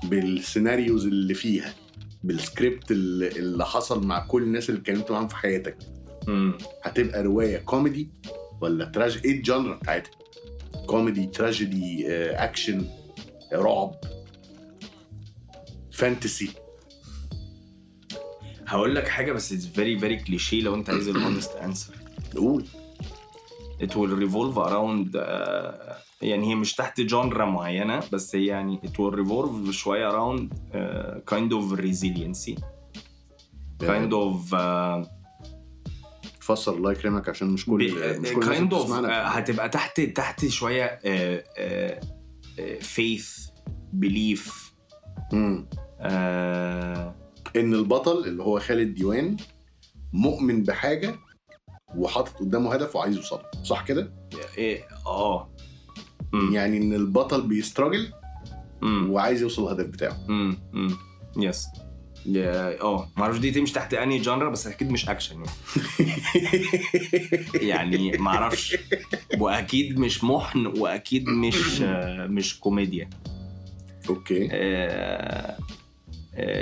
بال 0.04 0.23
scenarios 0.23 1.06
اللي 1.06 1.34
فيها 1.34 1.74
بالسكريبت 2.24 2.90
اللي 2.90 3.64
حصل 3.66 4.06
مع 4.06 4.26
كل 4.26 4.42
الناس 4.42 4.68
اللي 4.70 4.80
اتكلمت 4.80 5.10
معاهم 5.10 5.28
في 5.28 5.36
حياتك 5.36 5.76
مم. 6.26 6.58
هتبقى 6.82 7.22
رواية 7.22 7.58
كوميدي 7.58 8.10
ولا 8.60 8.84
تراجيدي؟ 8.84 9.28
إيه 9.28 9.36
ال 9.36 9.42
genre 9.42 9.74
بتاعتها؟ 9.74 10.10
كوميدي 10.86 11.26
تراجيدي 11.26 12.06
آه، 12.12 12.44
أكشن 12.44 12.86
رعب 13.52 13.94
fantasy. 15.92 16.50
هقول 18.66 18.94
لك 18.94 19.08
حاجة 19.08 19.32
بس 19.32 19.52
it's 19.54 19.76
very 19.76 20.00
very 20.02 20.26
cliché 20.26 20.62
لو 20.62 20.74
أنت 20.74 20.90
عايز 20.90 21.08
ال 21.08 21.15
honest 21.15 21.56
answer 21.56 21.94
قول. 22.36 22.64
It 23.82 23.88
will 23.90 24.14
revolve 24.24 24.56
around 24.56 25.14
uh, 25.16 25.96
يعني 26.22 26.50
هي 26.50 26.54
مش 26.54 26.74
تحت 26.74 27.00
جانرا 27.00 27.44
معينة 27.44 28.00
بس 28.12 28.36
هي 28.36 28.46
يعني 28.46 28.80
it 28.84 28.90
will 28.90 29.14
revolve 29.16 29.70
شوية 29.70 30.10
around 30.10 30.42
uh, 30.50 31.34
kind 31.34 31.52
of 31.52 31.78
resiliency. 31.78 32.54
kind 33.82 34.12
of 34.12 34.52
uh, 34.52 35.06
فسر 36.46 36.74
الله 36.74 36.92
يكرمك 36.92 37.28
عشان 37.28 37.48
مش 37.48 37.66
كل 37.66 37.72
مش 38.20 38.28
كل 38.32 38.42
الناس 38.42 38.58
kind 38.58 38.72
of 38.72 38.74
بتسمعنا. 38.82 39.08
uh, 39.08 39.36
هتبقى 39.36 39.68
تحت 39.68 40.00
تحت 40.00 40.46
شوية 40.46 40.98
uh, 40.98 41.42
uh, 41.42 42.04
uh, 42.58 42.84
faith 42.84 43.50
belief 44.00 44.50
مم. 45.32 45.68
uh, 46.00 46.06
إن 47.56 47.74
البطل 47.74 48.24
اللي 48.28 48.42
هو 48.42 48.60
خالد 48.60 48.94
ديوان 48.94 49.36
مؤمن 50.12 50.62
بحاجة 50.62 51.14
وحاطط 51.96 52.36
قدامه 52.36 52.74
هدف 52.74 52.96
وعايز 52.96 53.16
يوصل 53.16 53.40
صح 53.64 53.84
كده؟ 53.84 54.12
إيه، 54.58 54.84
آه 55.06 55.50
مم. 56.32 56.54
يعني 56.54 56.76
إن 56.78 56.92
البطل 56.94 57.42
بي 57.48 57.60
struggle. 57.60 58.12
وعايز 58.82 59.42
يوصل 59.42 59.62
للهدف 59.62 59.86
بتاعه 59.86 60.16
امم 60.28 60.58
امم 60.74 60.96
yes 61.36 61.66
آه 62.36 63.08
معرفش 63.16 63.38
دي 63.38 63.50
تمشي 63.50 63.72
تحت 63.74 63.94
أنهي 63.94 64.18
genre 64.18 64.50
بس 64.50 64.66
أكيد 64.66 64.90
مش 64.90 65.08
أكشن 65.08 65.44
يعني. 65.44 65.50
يعني 67.70 68.18
معرفش. 68.18 68.76
وأكيد 69.38 69.98
مش 69.98 70.24
محن 70.24 70.66
وأكيد 70.66 71.28
مش 71.28 71.82
آه، 71.82 72.26
مش 72.26 72.60
كوميديا. 72.60 73.10
okay. 74.08 74.48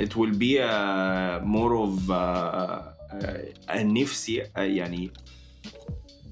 it 0.05 0.15
will 0.17 0.33
be 0.33 0.59
a 0.59 1.41
more 1.45 1.75
of 1.85 2.11
آه، 2.11 2.95
آه، 3.71 3.83
نفسي 3.83 4.43
آه، 4.43 4.61
يعني 4.61 5.11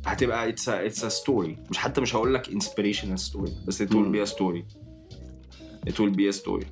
هتبقى 0.06 0.52
it's 0.56 1.02
a 1.02 1.10
story. 1.10 1.70
مش 1.70 1.78
حتى 1.78 2.00
مش 2.00 2.14
هقول 2.14 2.34
لك 2.34 2.46
inspirational 2.46 3.20
story 3.32 3.50
بس 3.66 3.82
it 3.82 3.86
will 3.86 3.94
مم. 3.96 4.24
be 4.24 4.28
a 4.28 4.30
story. 4.30 4.62
It 5.90 5.94
will 5.94 6.14
be 6.16 6.34
a 6.34 6.42
story. 6.42 6.66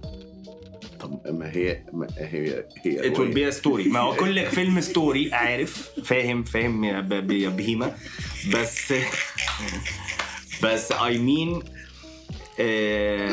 طب 1.00 1.20
ما 1.34 1.50
هي 1.56 1.84
ما 1.92 2.06
هي 2.18 2.64
هي 2.84 3.12
it 3.12 3.16
will 3.16 3.34
be 3.34 3.54
a 3.54 3.60
story 3.62 3.88
ما 3.88 3.98
هو 4.00 4.14
كل 4.16 4.46
فيلم 4.46 4.80
story 4.80 5.32
عارف 5.32 5.90
فاهم 6.04 6.42
فاهم 6.42 6.84
يا 6.84 7.00
بهيمه 7.48 7.92
بس 8.54 8.92
بس 10.64 10.92
I 10.92 11.12
mean 11.16 11.62
uh, 12.60 13.32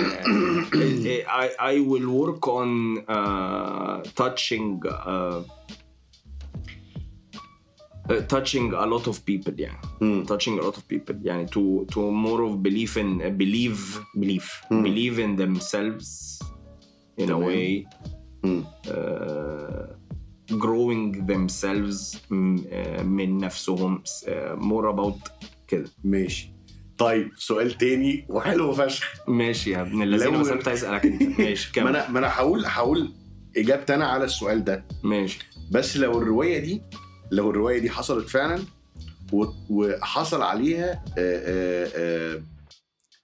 I, 1.27 1.47
I 1.60 1.73
will 1.89 2.08
work 2.21 2.47
on 2.47 2.69
uh, 3.08 3.95
touching 4.15 4.82
uh, 4.88 5.41
uh, 8.10 8.21
touching 8.34 8.73
a 8.73 8.86
lot 8.86 9.08
of 9.08 9.25
people 9.25 9.53
يعني 9.60 9.77
مم. 10.01 10.25
touching 10.25 10.60
a 10.60 10.63
lot 10.63 10.75
of 10.77 10.82
people 10.93 11.15
يعني 11.23 11.47
to 11.47 11.86
to 11.93 11.97
more 11.99 12.41
of 12.47 12.63
belief 12.63 12.97
in 12.97 13.21
believe 13.38 13.99
belief 14.19 14.45
Hmm. 14.69 14.84
believe 14.84 15.19
in 15.19 15.36
themselves 15.43 16.08
in 17.21 17.30
a 17.30 17.38
way 17.47 17.86
uh, 18.45 19.86
growing 20.65 21.25
themselves 21.27 22.15
uh, 22.15 23.01
من 23.03 23.38
نفسهم 23.38 24.03
uh, 24.06 24.30
more 24.60 24.88
about 24.95 25.30
كده. 25.67 25.89
ماشي. 26.03 26.51
طيب 26.97 27.32
سؤال 27.38 27.77
تاني 27.77 28.25
وحلو 28.30 28.73
فشخ 28.73 29.13
ماشي 29.27 29.71
يا 29.71 29.82
ابن 29.82 30.01
الذين 30.01 30.34
لو- 30.34 30.39
بس 30.41 30.49
كنت 30.49 30.67
أسألك 30.67 31.06
أنت. 31.06 31.39
ماشي 31.39 31.67
ما 31.69 31.73
كمل 31.75 31.95
أنا 31.95 32.10
ما 32.10 32.19
أنا 32.19 32.27
هقول 32.34 32.65
هقول 32.65 33.13
إجابتي 33.58 33.95
أنا 33.95 34.06
على 34.08 34.23
السؤال 34.25 34.63
ده. 34.63 34.86
ماشي. 35.03 35.39
بس 35.71 35.97
لو 35.97 36.17
الرواية 36.21 36.60
دي 36.60 36.82
لو 37.32 37.49
الرواية 37.49 37.80
دي 37.80 37.89
حصلت 37.89 38.30
فعلا 38.30 38.60
وحصل 39.69 40.41
عليها 40.41 40.91
آه، 40.91 41.01
آه، 41.17 41.89
آه، 41.95 42.36
و- 42.36 42.41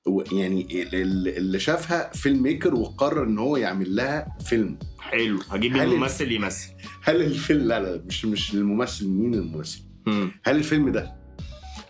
يعني 0.07 0.83
ال- 0.83 0.95
ال- 0.95 1.37
اللي 1.37 1.59
شافها 1.59 2.11
فيلم 2.13 2.43
ميكر 2.43 2.75
وقرر 2.75 3.23
إن 3.23 3.37
هو 3.37 3.57
يعمل 3.57 3.95
لها 3.95 4.37
فيلم. 4.45 4.77
حلو. 4.99 5.39
هجيب 5.49 5.75
الممثل 5.75 6.31
يمثل. 6.31 6.69
هل 7.03 7.21
الفيلم 7.21 7.67
لا 7.67 7.79
لا 7.79 8.01
مش 8.07 8.25
مش 8.25 8.53
الممثل. 8.53 9.07
مين 9.07 9.33
الممثل؟ 9.33 9.79
مم. 10.05 10.31
هل 10.43 10.55
الفيلم 10.55 10.89
ده 10.89 11.13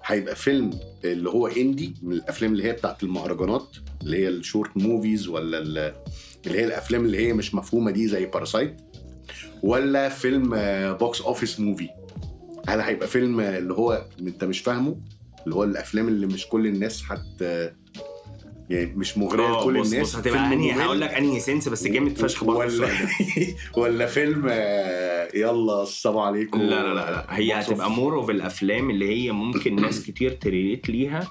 هيبقى 0.06 0.36
فيلم 0.36 0.80
اللي 1.04 1.30
هو 1.30 1.48
indie 1.48 1.94
من 2.02 2.14
الأفلام 2.14 2.52
اللي 2.52 2.64
هي 2.64 2.72
بتاعت 2.72 3.04
المهرجانات 3.04 3.76
اللي 4.04 4.18
هي 4.18 4.28
ال 4.28 4.36
short 4.36 4.78
movies 4.78 5.28
ولا 5.28 5.58
ال- 5.58 5.94
اللي 6.48 6.60
هي 6.60 6.66
الأفلام 6.66 7.06
اللي 7.06 7.18
هي 7.28 7.34
مش 7.34 7.56
مفهومة 7.56 7.92
دي 7.92 8.08
زي 8.08 8.26
Parasite 8.26 8.78
ولا 9.64 10.10
فيلم 10.10 10.50
box 10.94 11.22
office 11.22 11.60
movie 11.60 11.90
هل 12.68 12.82
هيبقى 12.82 13.08
فيلم 13.08 13.40
اللي 13.40 13.74
هو 13.74 14.06
انت 14.20 14.44
مش 14.44 14.60
فاهمه؟ 14.60 14.96
اللي 15.44 15.56
هو 15.56 15.64
الأفلام 15.64 16.08
اللي 16.08 16.26
مش 16.28 16.48
كل 16.48 16.68
الناس 16.68 17.04
هت 17.10 17.44
يعني 18.70 18.94
مش 18.96 19.18
مغرية 19.18 19.46
آه 19.46 19.62
لكل 19.62 19.80
بص 19.80 19.92
الناس 19.92 20.10
بص 20.10 20.16
هتبقى 20.16 20.54
أنهي؟ 20.54 20.72
هقول 20.72 21.02
لك 21.02 21.10
أنهي 21.10 21.40
sense 21.40 21.70
بس 21.70 21.88
جامد 21.88 22.18
فشخ 22.18 22.44
برضه 22.44 22.60
ولا. 22.60 22.90
ولا 23.78 24.06
فيلم 24.06 24.46
آه، 24.50 25.30
يلا 25.36 25.84
السلام 25.84 26.18
عليكم 26.18 26.62
لا 26.62 26.66
لا 26.84 26.94
لا 26.94 27.12
لا 27.12 27.26
هي 27.30 27.54
هتبقى. 27.54 27.92
more 27.92 28.16
of 28.16 28.30
الأفلام 28.30 28.90
اللي 28.90 29.10
هي 29.26 29.32
ممكن 29.32 29.76
ناس 29.76 30.04
كتير 30.08 30.32
ت 30.32 30.40
relate 30.40 30.90
ليها 30.90 31.28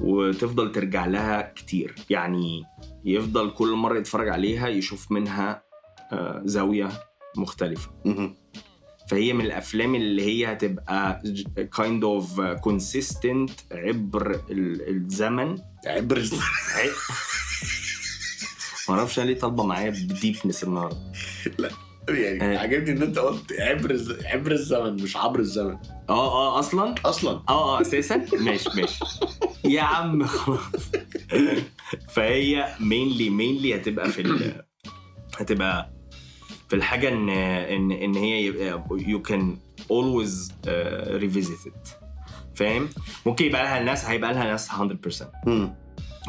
وتفضل 0.00 0.72
ترجع 0.72 1.06
لها 1.06 1.52
كتير 1.56 1.94
يعني 2.10 2.62
يفضل 3.04 3.50
كل 3.50 3.72
مرة 3.72 3.98
يتفرج 3.98 4.28
عليها 4.28 4.68
يشوف 4.68 5.12
منها 5.12 5.62
آه، 6.12 6.42
زاوية 6.44 6.88
مختلفة. 7.36 7.90
فهي 9.08 9.32
من 9.32 9.44
الأفلام 9.44 9.94
اللي 9.94 10.22
هي 10.22 10.52
هتبقى 10.52 11.22
kind 11.76 12.04
of 12.04 12.40
consistent 12.40 13.50
عبر 13.72 14.30
ال- 14.50 14.88
الزمن 14.96 15.58
عبر 15.86 16.18
ع- 16.18 16.24
معرفش 18.88 19.18
أنا 19.18 19.26
ليه 19.26 19.38
طالبه 19.38 19.62
معايا 19.64 19.90
ب 19.90 19.98
deepness 19.98 20.64
النهارده. 20.64 20.98
يعني 22.08 22.56
آه. 22.56 22.58
عجبني 22.58 22.90
إن 22.90 23.02
أنت 23.02 23.18
قلت 23.18 23.52
عبر 23.52 24.00
عبر 24.24 24.52
الزمن 24.52 25.02
مش 25.02 25.16
عبر 25.16 25.38
الزمن. 25.40 25.78
آه 26.08 26.32
آه 26.32 26.58
أصلا؟ 26.58 26.94
أصلا. 27.04 27.30
آه 27.48 27.78
آه 27.78 27.80
أساسا؟ 27.80 28.26
ماشي 28.40 28.70
ماشي. 28.76 29.04
يا 29.64 29.82
عم 29.82 30.26
خلاص. 30.26 30.60
فهي 32.08 32.74
mainly 32.80 33.30
mainly 33.30 33.76
هتبقى 33.76 34.08
في 34.10 34.20
ال 34.20 34.64
هتبقى 35.38 35.92
في 36.68 36.76
الحاجة 36.76 37.08
ان 37.08 37.28
ان 37.28 37.92
إن 37.92 38.14
هي 38.14 38.44
يبقى 38.44 38.84
you 38.90 39.22
can 39.22 39.58
always 39.90 40.52
revisit 41.06 41.58
فاهم؟ 42.54 42.88
ممكن 43.26 43.44
يبقى 43.44 43.62
لها 43.62 43.78
الناس 43.80 44.04
هيبقى 44.04 44.32
لها 44.32 44.44
ناس 44.44 44.68
100% 44.68 44.72
مم. 45.46 45.74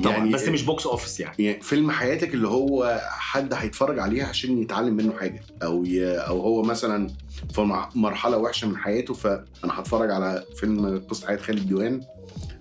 طبعا 0.04 0.18
يعني 0.18 0.30
بس 0.32 0.48
مش 0.48 0.64
box 0.64 0.86
office 0.86 1.20
يعني. 1.20 1.36
يعني 1.40 1.62
فيلم 1.62 1.92
حياتك 1.92 2.34
اللي 2.34 2.48
هو 2.48 3.02
حد 3.10 3.54
هيتفرج 3.54 4.00
عليه 4.00 4.24
عشان 4.24 4.62
يتعلم 4.62 4.94
منه 4.94 5.14
حاجة. 5.20 5.44
أو 5.64 5.86
ي... 5.86 6.18
أو 6.18 6.42
هو 6.42 6.62
مثلا 6.62 7.08
في 7.54 7.62
مرحلة 7.96 8.38
وحشة 8.38 8.68
من 8.68 8.78
حياته 8.78 9.14
فأنا 9.14 9.80
هتفرج 9.80 10.12
على 10.12 10.44
فيلم 10.60 11.04
قصة 11.10 11.28
حياة 11.28 11.38
خالد 11.38 11.68
ديوان 11.68 12.02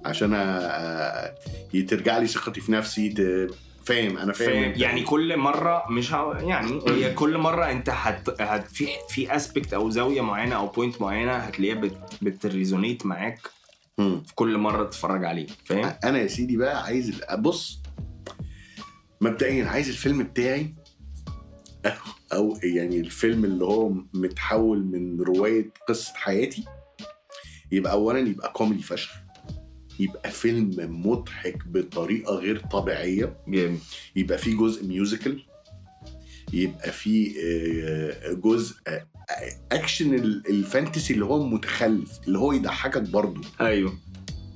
عشان 0.05 0.35
أ... 0.35 1.35
ترجع 1.89 2.19
لي 2.19 2.27
ثقتي 2.27 2.61
في 2.61 2.73
نفسي 2.73 3.09
ت... 3.09 3.21
فاهم 3.85 4.19
أنا 4.19 4.33
فاهم. 4.33 4.73
يعني 4.77 5.03
كل 5.03 5.37
مرة 5.37 5.85
مش 5.91 6.13
ه... 6.15 6.37
يعني 6.41 6.81
هي 6.89 7.15
كل 7.15 7.39
مرة 7.39 7.71
أنت 7.71 7.91
هت... 7.91 8.41
هت... 8.41 8.69
في 8.71 8.87
في 9.09 9.37
aspect 9.37 9.75
أو 9.75 9.91
زاوية 9.91 10.21
معينة 10.21 10.57
أو 10.57 10.67
point 10.67 11.01
معينة 11.01 11.33
هتلاقيها 11.33 11.75
بت... 11.75 11.99
بت 12.23 12.39
resonate 12.39 13.07
معاك. 13.07 13.39
في 13.97 14.35
كل 14.35 14.59
مرة 14.59 14.85
تتفرج 14.85 15.25
عليه 15.25 15.47
فاهم 15.65 15.93
أنا 16.05 16.19
يا 16.19 16.27
سيدي 16.27 16.57
بقى 16.57 16.85
عايز 16.85 17.21
بص 17.39 17.83
مبدئيا 19.21 19.65
عايز 19.67 19.89
الفيلم 19.89 20.23
بتاعي 20.23 20.75
أو- 21.87 21.91
أو 22.35 22.59
يعني 22.63 23.01
الفيلم 23.01 23.45
اللي 23.45 23.65
هو 23.65 23.93
متحول 24.15 24.79
من 24.85 25.21
رواية 25.21 25.71
قصة 25.89 26.13
حياتي 26.15 26.65
يبقى 27.73 27.93
اولا 27.93 28.19
يبقى 28.19 28.53
كوميدي 28.53 28.83
فشخ 28.83 29.13
يبقى 30.01 30.31
فيلم 30.31 30.71
مضحك 31.07 31.59
بطريقة 31.67 32.35
غير 32.35 32.59
طبيعية. 32.61 33.37
جامد. 33.49 33.79
يبقى 34.17 34.39
فيه 34.39 34.57
جزء 34.57 34.87
musical 34.87 35.43
يبقى 36.53 36.93
فيه 36.93 37.35
آه، 37.45 38.33
جزء 38.33 38.75
آه، 38.89 39.07
اكشن 39.73 40.15
ال- 40.15 40.43
ال 40.51 40.59
fantasy 40.59 41.15
اللي 41.15 41.25
هو 41.25 41.47
متخلف 41.47 42.11
اللي 42.27 42.39
هو 42.39 42.53
يضحكك 42.53 43.03
برضه. 43.03 43.41
أيوه. 43.61 43.93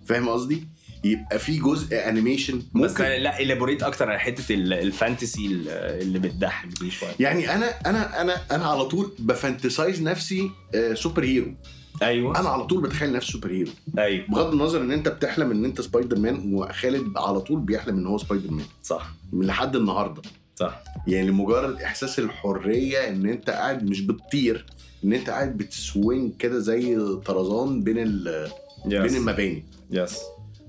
فاهم 0.07 0.29
قصدي؟ 0.29 0.69
يبقى 1.05 1.39
في 1.39 1.59
جزء 1.59 1.97
animation 2.09 2.59
بس 2.59 2.91
ممكن 2.91 3.05
لا 3.05 3.41
elaborate 3.41 3.83
أكتر 3.83 4.11
على 4.11 4.19
حتة 4.21 4.55
ال- 4.55 4.73
ال 4.73 4.82
fantasy 4.82 5.47
ال- 5.47 5.69
اللي 6.03 6.19
بتضحك 6.19 6.69
دي 6.81 6.91
شوية. 6.91 7.11
يعني 7.21 7.55
أنا 7.55 7.67
أنا 7.87 8.21
أنا 8.21 8.41
أنا 8.51 8.67
على 8.67 8.85
طول 8.85 9.13
ب 9.19 9.27
fantasize 9.27 10.03
نفسي 10.03 10.51
آه، 10.75 10.95
super 10.95 11.25
hero 11.25 11.55
أيوه. 12.03 12.41
أنا 12.41 12.49
على 12.49 12.65
طول 12.65 12.83
بتخيل 12.83 13.13
نفسي 13.13 13.33
super 13.33 13.51
hero. 13.51 13.71
أيوه. 13.99 14.27
بغض 14.29 14.53
النظر 14.53 14.81
إن 14.81 14.93
أنت 14.93 15.09
بتحلم 15.09 15.51
إن 15.51 15.65
أنت 15.65 15.81
سبايدر 15.81 16.19
مان 16.19 16.55
وخالد 16.55 17.13
على 17.19 17.41
طول 17.41 17.61
بيحلم 17.61 17.99
إن 17.99 18.07
هو 18.07 18.19
سبايدر 18.19 18.51
مان 18.51 18.65
صح. 18.83 19.11
من 19.33 19.47
لحد 19.47 19.77
النهارده. 19.77 20.23
صح. 20.57 20.85
يعني 21.07 21.27
لمجرد 21.29 21.81
إحساس 21.83 22.19
الحرية 22.19 23.09
إن 23.09 23.27
أنت 23.27 23.51
قاعد 23.51 23.85
مش 23.91 24.01
بتطير 24.01 24.67
إن 25.05 25.13
أنت 25.13 25.31
قاعد 25.31 25.57
بت 25.57 25.78
swing 25.78 26.33
كده 26.39 26.59
زي 26.59 26.97
طرزان 27.27 27.83
بين 27.83 27.99
ال- 27.99 28.51
بين 28.87 29.17
المباني. 29.17 29.65
yes 29.91 30.19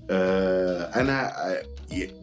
آه 0.09 0.83
أنا 1.01 1.47
آه، 1.51 1.63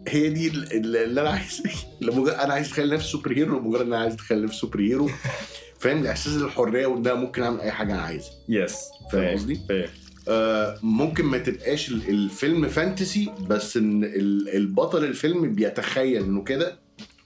هي 0.09 0.29
دي 0.29 0.49
ال- 0.49 0.73
ال- 0.73 0.97
اللي 0.97 1.21
أنا 1.21 1.31
عايز 1.31 1.63
أنا 2.45 2.53
عايز 2.55 2.67
أتخيل 2.67 2.95
نفسي 2.95 3.09
super 3.09 3.33
hero 3.33 3.59
لمجرد 3.59 3.81
إن 3.81 3.87
أنا 3.93 3.99
عايز 4.03 4.15
أتخيل 4.15 4.45
نفسي 4.45 4.59
super 4.59 4.81
hero. 4.81 5.11
فاهم؟ 5.83 6.07
احساس 6.07 6.37
الحرية 6.37 6.87
وان 6.87 7.13
ممكن 7.17 7.43
أعمل 7.43 7.61
أي 7.61 7.71
حاجة 7.71 7.93
أنا 7.95 8.03
عايزها. 8.03 8.31
yes 8.49 8.81
فاهم 9.13 9.37
قصدي؟ 9.37 9.61
فاهم 9.69 9.89
آه، 10.29 10.79
ممكن 10.83 11.25
ما 11.25 11.39
تبقاش 11.39 11.89
ال- 11.91 12.09
الفيلم 12.11 12.69
fantasy 12.69 13.33
بس 13.41 13.77
إن 13.77 14.05
ال- 14.05 14.49
البطل 14.57 15.05
الفيلم 15.05 15.55
بيتخيل 15.55 16.23
إنه 16.23 16.45
كده 16.45 16.79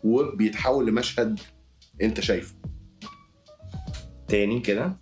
وبيتحول 0.05 0.87
لمشهد 0.87 1.41
أنت 2.03 2.21
شايفه. 2.21 2.55
تاني 4.29 4.61
كده؟ 4.61 4.97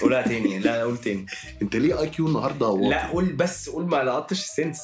قولها 0.00 0.22
تاني. 0.22 0.58
لا 0.58 0.82
قول 0.82 0.98
تاني. 0.98 1.26
أنت 1.62 1.76
ليه 1.76 2.00
IQ 2.00 2.26
النهارده؟ 2.26 2.78
لا 2.90 3.06
قول 3.06 3.24
بس 3.32 3.68
قول 3.68 3.86
ما 3.86 4.02
لقطتش 4.04 4.38
ال 4.44 4.49
sense. 4.49 4.80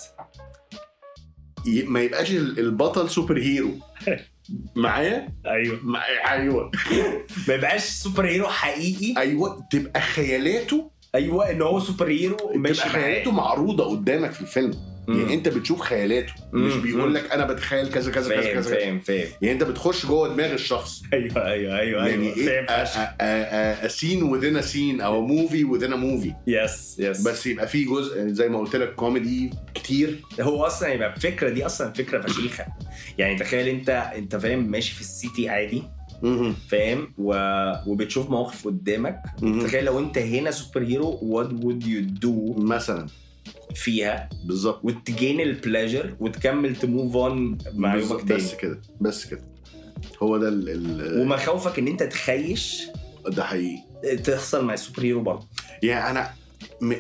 ما 1.67 2.01
يبقاش 2.01 2.31
ال- 2.31 2.59
البطل 2.59 3.11
super 3.11 3.39
hero 3.39 3.71
معايا؟ 4.77 5.29
أيوه. 5.47 5.79
مع- 5.83 6.03
أيوه. 6.33 6.71
ما 7.49 7.55
يبقاش 7.55 7.83
super 7.85 8.27
hero 8.27 8.49
حقيقي. 8.49 9.21
أيوه. 9.21 9.65
تبقى 9.71 10.01
خيالاته. 10.01 10.91
أيوه 11.15 11.51
إن 11.51 11.63
هو 11.63 11.81
super 11.81 12.09
hero 12.09 12.37
ماشي 12.55 12.81
تبقى 12.83 12.91
خيالاته 12.93 13.31
معروضة 13.31 13.85
قدامك 13.91 14.33
في 14.33 14.41
الفيلم. 14.41 14.75
يعني 15.09 15.35
انت 15.35 15.49
بتشوف 15.49 15.81
خيالاته 15.81 16.33
مش 16.53 16.73
مم. 16.73 16.81
بيقول 16.83 17.15
لك 17.15 17.33
أنا 17.33 17.47
بتخيل 17.47 17.89
كذا 17.89 18.13
كذا 18.13 18.35
كذا 18.35 18.53
كذا. 18.53 18.75
فاهم 18.75 19.01
فاهم. 19.01 19.27
يعني 19.43 19.55
انت 19.55 19.63
بتخش 19.63 20.07
جوه 20.07 20.29
دماغ 20.29 20.53
الشخص. 20.53 21.03
أيوه 21.13 21.47
أيوه 21.47 21.79
أيوه 21.79 22.09
يعني 22.09 22.35
أيوه. 22.35 22.37
إيه؟ 22.37 22.67
فاهم 22.67 24.35
within 24.35 24.57
a 24.63 24.67
scene 24.67 25.03
أو 25.03 25.49
within 25.49 25.93
a 25.93 25.97
movie. 25.97 26.33
yes 26.47 26.97
yes 26.99 27.23
بس 27.23 27.47
يبقى 27.47 27.69
فيه 27.69 27.87
جزء 27.87 28.29
زي 28.29 28.49
ما 28.49 28.59
قلت 28.59 28.77
لك 28.77 28.95
كوميدي 28.95 29.51
كتير. 29.75 30.21
هو 30.41 30.65
أصلا 30.65 30.89
يبقى 30.89 31.15
الفكرة 31.15 31.49
دي 31.49 31.67
أصلا 31.67 31.93
فكرة 31.93 32.21
فشيخة. 32.21 32.67
يعني 33.19 33.39
تخيل 33.39 33.69
أنت 33.69 33.91
أنت 33.91 34.37
فاهم 34.37 34.71
ماشي 34.71 34.95
في 34.95 35.01
ال 35.01 35.10
city 35.10 35.49
عادي. 35.49 35.83
فاهم؟ 36.69 37.15
و... 37.19 37.35
وبتشوف 37.87 38.31
مواقف 38.31 38.67
قدامك. 38.67 39.23
تخيل 39.63 39.85
لو 39.85 39.99
أنت 39.99 40.19
هنا 40.19 40.51
super 40.51 40.83
hero 40.83 41.19
وات 41.23 41.53
وود 41.53 41.87
يو 41.87 42.01
دو 42.01 42.55
مثلا. 42.59 43.07
فيها. 43.75 44.29
بالظبط. 44.45 44.81
وت 44.85 45.03
gain 45.03 45.41
ال 45.41 45.49
pleasure 45.49 46.15
وتكمل 46.21 46.77
ت 46.77 46.85
move 46.85 47.17
on 47.17 47.59
مع. 47.75 47.95
يومك 47.95 48.29
تاني. 48.29 48.41
بس 48.43 48.55
كده 48.55 48.81
بس 49.01 49.25
كده. 49.27 49.45
هو 50.23 50.39
ده 50.39 50.49
ال 50.49 50.69
ال 50.69 51.21
ومخاوفك 51.21 51.79
إن 51.79 51.89
أنت 51.89 52.03
تخيش. 52.03 52.83
ده 53.27 53.45
حقيقي. 53.45 53.83
تحصل 54.25 54.65
مع 54.65 54.75
ال 54.75 54.79
super 54.79 55.03
hero 55.03 55.21
برضه. 55.21 55.47
يعني 55.83 56.11
أنا 56.11 56.31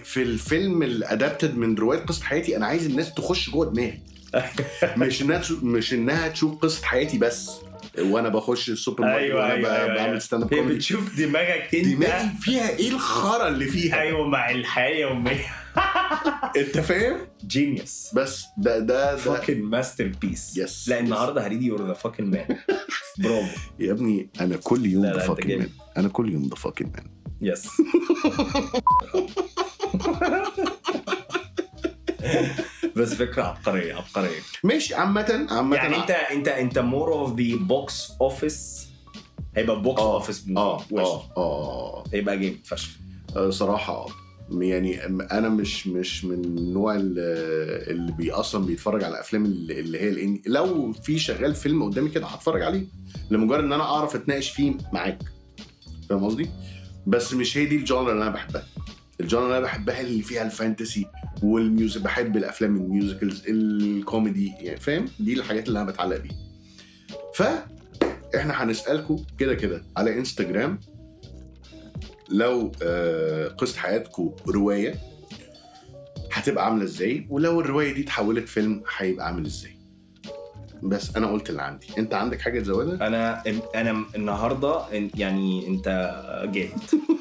في 0.04 0.22
الفيلم 0.22 0.82
ال 0.82 0.92
adapted 0.92 1.56
من 1.56 1.74
رواية 1.74 1.98
قصة 1.98 2.24
حياتي 2.24 2.56
أنا 2.56 2.66
عايز 2.66 2.86
الناس 2.86 3.14
تخش 3.14 3.50
جوه 3.50 3.66
دماغي. 3.72 3.98
مش 4.96 5.22
إنها 5.22 5.42
مش 5.62 5.92
إنها 5.94 6.28
تشوف 6.28 6.58
قصة 6.58 6.84
حياتي 6.84 7.18
بس. 7.18 7.50
وأنا 7.98 8.28
بخش 8.28 8.70
السوبر 8.70 9.04
ماركت 9.04 9.18
أيوة، 9.22 9.40
وأنا 9.40 9.54
أيوة، 9.54 9.76
أيوة، 9.82 9.94
بعمل. 9.94 10.22
stand 10.22 10.42
up 10.42 10.48
comedy 10.50 10.74
بتشوف 10.74 11.16
دماغك 11.18 11.74
أنت. 11.74 11.86
دماغي 11.88 12.28
فيها 12.40 12.68
إيه 12.76 12.88
الخرا 12.90 13.48
اللي 13.48 13.64
فيها؟ 13.66 14.00
أيوه 14.00 14.28
مع 14.28 14.50
الحياة 14.50 14.94
اليومية. 14.94 15.46
انت 16.56 16.78
فاهم؟ 16.80 17.16
genius 17.46 18.10
بس 18.14 18.44
ده 18.58 18.78
ده 18.78 18.84
ده 19.12 19.16
fucking 19.16 19.62
master 19.62 20.12
piece 20.20 20.58
Yes. 20.58 20.88
لا 20.88 21.00
النهارده 21.00 21.46
already 21.46 21.66
you're 21.66 21.86
the 21.86 21.92
fucking 21.92 22.30
man 22.30 22.58
برافو. 23.18 23.58
يا 23.78 23.92
ابني 23.92 24.30
أنا 24.40 24.56
كل 24.56 24.86
يوم 24.86 25.04
the 25.06 25.26
جامد. 25.40 25.58
man 25.58 25.68
أنا 25.96 26.08
كل 26.08 26.32
يوم 26.32 26.42
the 26.48 26.54
fucking 26.54 26.90
man 26.96 27.06
yes 27.40 27.68
بس 32.96 33.14
فكرة 33.14 33.42
عبقرية 33.42 33.94
عبقرية. 33.94 34.38
ماشي 34.64 34.94
عامة 34.94 35.46
عامة 35.50 35.76
يعني 35.76 35.96
انت 35.96 36.10
انت 36.10 36.48
أنت 36.48 36.78
more 36.78 37.12
of 37.12 37.40
the 37.40 37.56
box 37.56 38.12
office 38.20 38.86
هيبقى 39.56 39.82
box 39.82 40.00
office 40.02 40.44
آه 40.56 40.76
وش. 40.90 41.00
آه 41.00 41.30
آه. 41.36 42.04
هيبقى 42.12 42.38
جامد 42.38 42.62
فشخ. 42.64 42.90
آه، 43.36 43.50
صراحة 43.50 43.92
آه. 43.94 44.06
يعني 44.62 45.04
أنا 45.32 45.48
مش 45.48 45.86
مش 45.86 46.24
من 46.24 46.44
النوع 46.44 46.94
اللي 46.96 48.12
بي 48.18 48.30
أصلا 48.32 48.66
بيتفرج 48.66 49.04
على 49.04 49.20
افلام 49.20 49.44
اللي 49.44 50.00
هي 50.00 50.08
الإن... 50.08 50.40
لو 50.46 50.92
في 50.92 51.18
شغال 51.18 51.54
فيلم 51.54 51.82
قدامي 51.82 52.10
كده 52.10 52.26
هتفرج 52.26 52.62
عليه 52.62 52.84
لمجرد 53.30 53.64
إن 53.64 53.72
أنا 53.72 53.82
أعرف 53.82 54.14
أتناقش 54.14 54.50
فيه 54.50 54.72
معاك. 54.92 55.18
فاهم 56.08 56.24
قصدي؟ 56.24 56.48
بس 57.06 57.34
مش 57.34 57.58
هي 57.58 57.66
دي 57.66 57.76
ال 57.76 57.82
genre 57.82 58.12
اللي 58.12 58.22
أنا 58.22 58.30
بحبها. 58.30 58.66
ال 59.20 59.24
genre 59.24 59.44
اللي 59.46 59.56
أنا 59.58 59.64
بحبها 59.66 60.00
اللي 60.00 60.22
فيها 60.22 60.42
ال 60.42 60.50
fantasy 60.50 61.06
وال 61.42 61.59
music 61.59 62.00
بحب 62.00 62.36
الأفلام 62.36 62.76
ال 62.76 62.84
musicals 62.84 63.42
الكوميدي 63.48 64.52
يعني 64.60 64.80
فاهم؟ 64.80 65.04
دي 65.20 65.32
الحاجات 65.34 65.68
اللي 65.68 65.80
أنا 65.82 65.90
بتعلق 65.90 66.16
بيها. 66.16 66.36
ف 67.34 67.42
إحنا 68.36 68.62
هنسالكم 68.64 69.24
كده 69.38 69.54
كده 69.54 69.82
على 69.96 70.18
إنستجرام 70.18 70.80
لو 72.30 72.72
آه، 72.82 73.48
قصة 73.48 73.78
حياتكم 73.78 74.30
رواية 74.48 74.94
هتبقى 76.32 76.64
عاملة 76.64 76.84
إزاي؟ 76.84 77.26
ولو 77.30 77.60
الرواية 77.60 77.94
دي 77.94 78.02
اتحولت 78.02 78.48
فيلم 78.48 78.82
هيبقى 78.96 79.26
عامل 79.26 79.46
إزاي؟ 79.46 79.74
بس 80.82 81.16
أنا 81.16 81.26
قلت 81.26 81.50
اللي 81.50 81.62
عندي. 81.62 81.86
أنت 81.98 82.14
عندك 82.14 82.40
حاجة 82.40 82.60
تزودها؟ 82.60 83.06
أنا 83.06 83.42
أنا 83.74 84.04
النهارده 84.14 84.80
يعني 85.14 85.68
أنت 85.68 85.88
جامد 86.52 86.72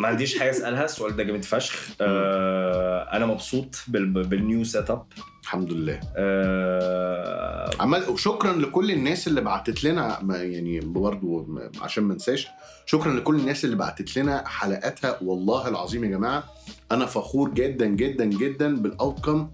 ما 0.00 0.08
عنديش 0.08 0.38
حاجة 0.38 0.50
أسألها 0.50 0.84
السؤال 0.84 1.16
ده 1.16 1.22
جامد 1.22 1.44
فشخ. 1.44 1.88
آه 2.00 3.02
أنا 3.16 3.26
مبسوط 3.26 3.76
بال- 3.88 4.06
بال 4.26 4.64
new 4.64 4.90
setup 4.90 5.06
الحمد 5.42 5.72
لله. 5.72 6.00
آه 6.16 7.70
عمال 7.80 8.08
وشكرا 8.10 8.52
لكل 8.52 8.90
الناس 8.90 9.28
اللي 9.28 9.40
بعتت 9.40 9.84
لنا 9.84 10.18
يعني 10.42 10.80
برضه 10.80 11.46
عشان 11.80 12.04
ما 12.04 12.12
انساش 12.14 12.48
شكرا 12.86 13.12
لكل 13.14 13.34
الناس 13.36 13.64
اللي 13.64 13.76
بعتت 13.76 14.16
لنا 14.18 14.48
حلقاتها. 14.48 15.18
والله 15.22 15.68
العظيم 15.68 16.04
يا 16.04 16.10
جماعة 16.10 16.44
أنا 16.92 17.06
فخور 17.06 17.50
جدا 17.50 17.86
جدا 17.86 18.24
جدا 18.24 18.76
بالاوتكم 18.76 19.50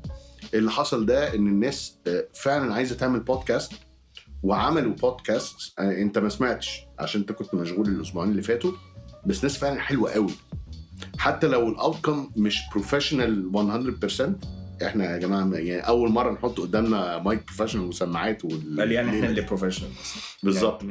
اللي 0.54 0.70
حصل 0.70 1.06
ده 1.06 1.34
إن 1.34 1.46
الناس 1.46 1.98
آه، 2.06 2.24
فعلا 2.34 2.74
عايزة 2.74 2.94
تعمل 2.96 3.20
بودكاست 3.20 3.72
وعملوا 4.42 4.92
بودكاست 4.94 5.78
آه، 5.78 6.02
أنت 6.02 6.18
ما 6.18 6.28
سمعتش 6.28 6.80
عشان 6.98 7.20
أنت 7.20 7.32
كنت 7.32 7.54
مشغول 7.54 7.88
الأسبوعين 7.88 8.30
اللي 8.30 8.42
فاتوا. 8.42 8.72
بس 9.26 9.44
ناس 9.44 9.58
فعلا 9.58 9.80
حلوة 9.80 10.10
قوي. 10.12 10.30
حتى 11.18 11.46
لو 11.46 11.68
ال 11.68 11.76
outcome 11.76 12.30
مش 12.36 12.60
professional 12.72 13.50
100% 14.80 14.84
إحنا 14.84 15.12
يا 15.12 15.18
جماعة 15.18 15.54
يعني 15.54 15.80
أول 15.80 16.10
مرة 16.10 16.32
نحط 16.32 16.60
قدامنا 16.60 17.18
mic 17.18 17.44
professional 17.46 17.84
وسماعات 17.84 18.44
وال... 18.44 18.80
قال 18.80 18.92
يعني 18.92 19.10
إحنا 19.10 19.28
اللي 19.28 19.40
professional 19.40 19.90
بالظبط. 20.42 20.82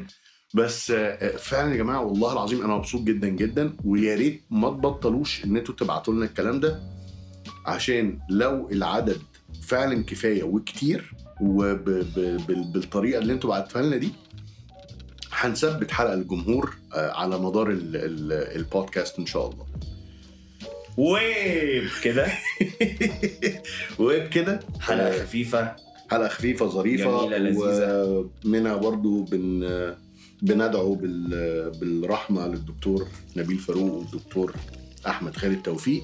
بس 0.54 0.91
آه، 0.91 1.38
فعلا 1.38 1.71
يا 1.71 1.78
جماعة 1.78 2.02
والله 2.06 2.34
العظيم 2.34 2.63
أنا 2.63 2.76
مبسوط 2.76 3.02
جدا 3.02 3.28
جدا 3.28 3.74
ويا 3.86 4.15
ريت 4.15 4.43
ما 4.50 4.69
تبطلوش 4.69 5.45
إن 5.45 5.58
أنتوا 5.58 5.76
تبعتوا 5.76 6.13
لنا 6.13 6.26
الكلام 6.26 6.60
ده 6.60 6.80
عشان 7.65 8.19
لو 8.30 8.69
العدد 8.71 9.17
فعلا 9.62 10.04
كفاية 10.04 10.43
وكتير 10.43 11.13
وبالطريقه 11.41 13.19
اللي 13.19 13.34
أنتوا 13.34 13.50
بعتوها 13.50 13.84
لنا 13.84 13.98
دي 13.98 14.12
هنثبت 15.36 15.91
حلقة 15.91 16.13
الجمهور 16.13 16.76
آه، 16.93 17.12
على 17.12 17.38
مدار 17.39 17.69
ال- 17.69 17.95
ال- 17.95 18.56
البودكاست 18.56 19.19
إن 19.19 19.26
شاء 19.26 19.50
الله. 19.52 19.65
وكده 20.98 22.28
وبكده 24.00 24.60
حلقة 24.80 25.08
آه، 25.08 25.19
خفيفة. 25.24 25.76
حلقة 26.12 26.28
خفيفة 26.28 26.65
ظريفة. 26.67 27.19
جميلة، 27.21 27.38
لذيذة. 27.38 28.30
ومنها 28.45 28.76
برضو 28.76 29.24
بن 29.24 29.69
بندعو 30.41 30.95
بال... 30.95 31.30
بالرحمة 31.80 32.48
للدكتور 32.48 33.08
نبيل 33.38 33.58
فاروق 33.58 33.93
والدكتور 33.93 34.54
أحمد 35.08 35.36
خالد 35.38 35.62
توفيق. 35.62 36.04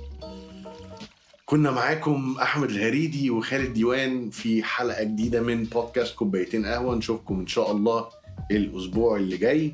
كنا 1.45 1.71
معاكم 1.71 2.35
أحمد 2.41 2.69
الهريدي 2.69 3.29
وخالد 3.29 3.73
ديوان 3.73 4.29
في 4.29 4.63
حلقة 4.63 5.03
جديدة 5.03 5.41
من 5.41 5.63
بودكاست 5.63 6.15
كوبايتين 6.15 6.65
قهوة. 6.65 6.95
نشوفكم 6.95 7.39
إن 7.39 7.47
شاء 7.47 7.71
الله 7.71 8.05
الأسبوع 8.51 9.17
اللي 9.17 9.37
جاي 9.37 9.73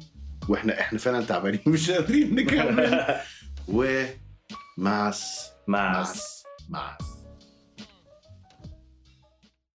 وإحنا 0.49 0.79
إحنا 0.79 0.99
فعلا 0.99 1.25
تعبانين 1.25 1.59
مش 1.67 1.91
قادرين 1.91 2.35
نكمل. 2.35 3.05
ومع 3.67 5.09
الس- 5.09 5.51
مع 5.67 5.91
مع 5.91 6.01
الس- 6.01 6.43
مع 6.69 6.97
الس- 7.01 7.16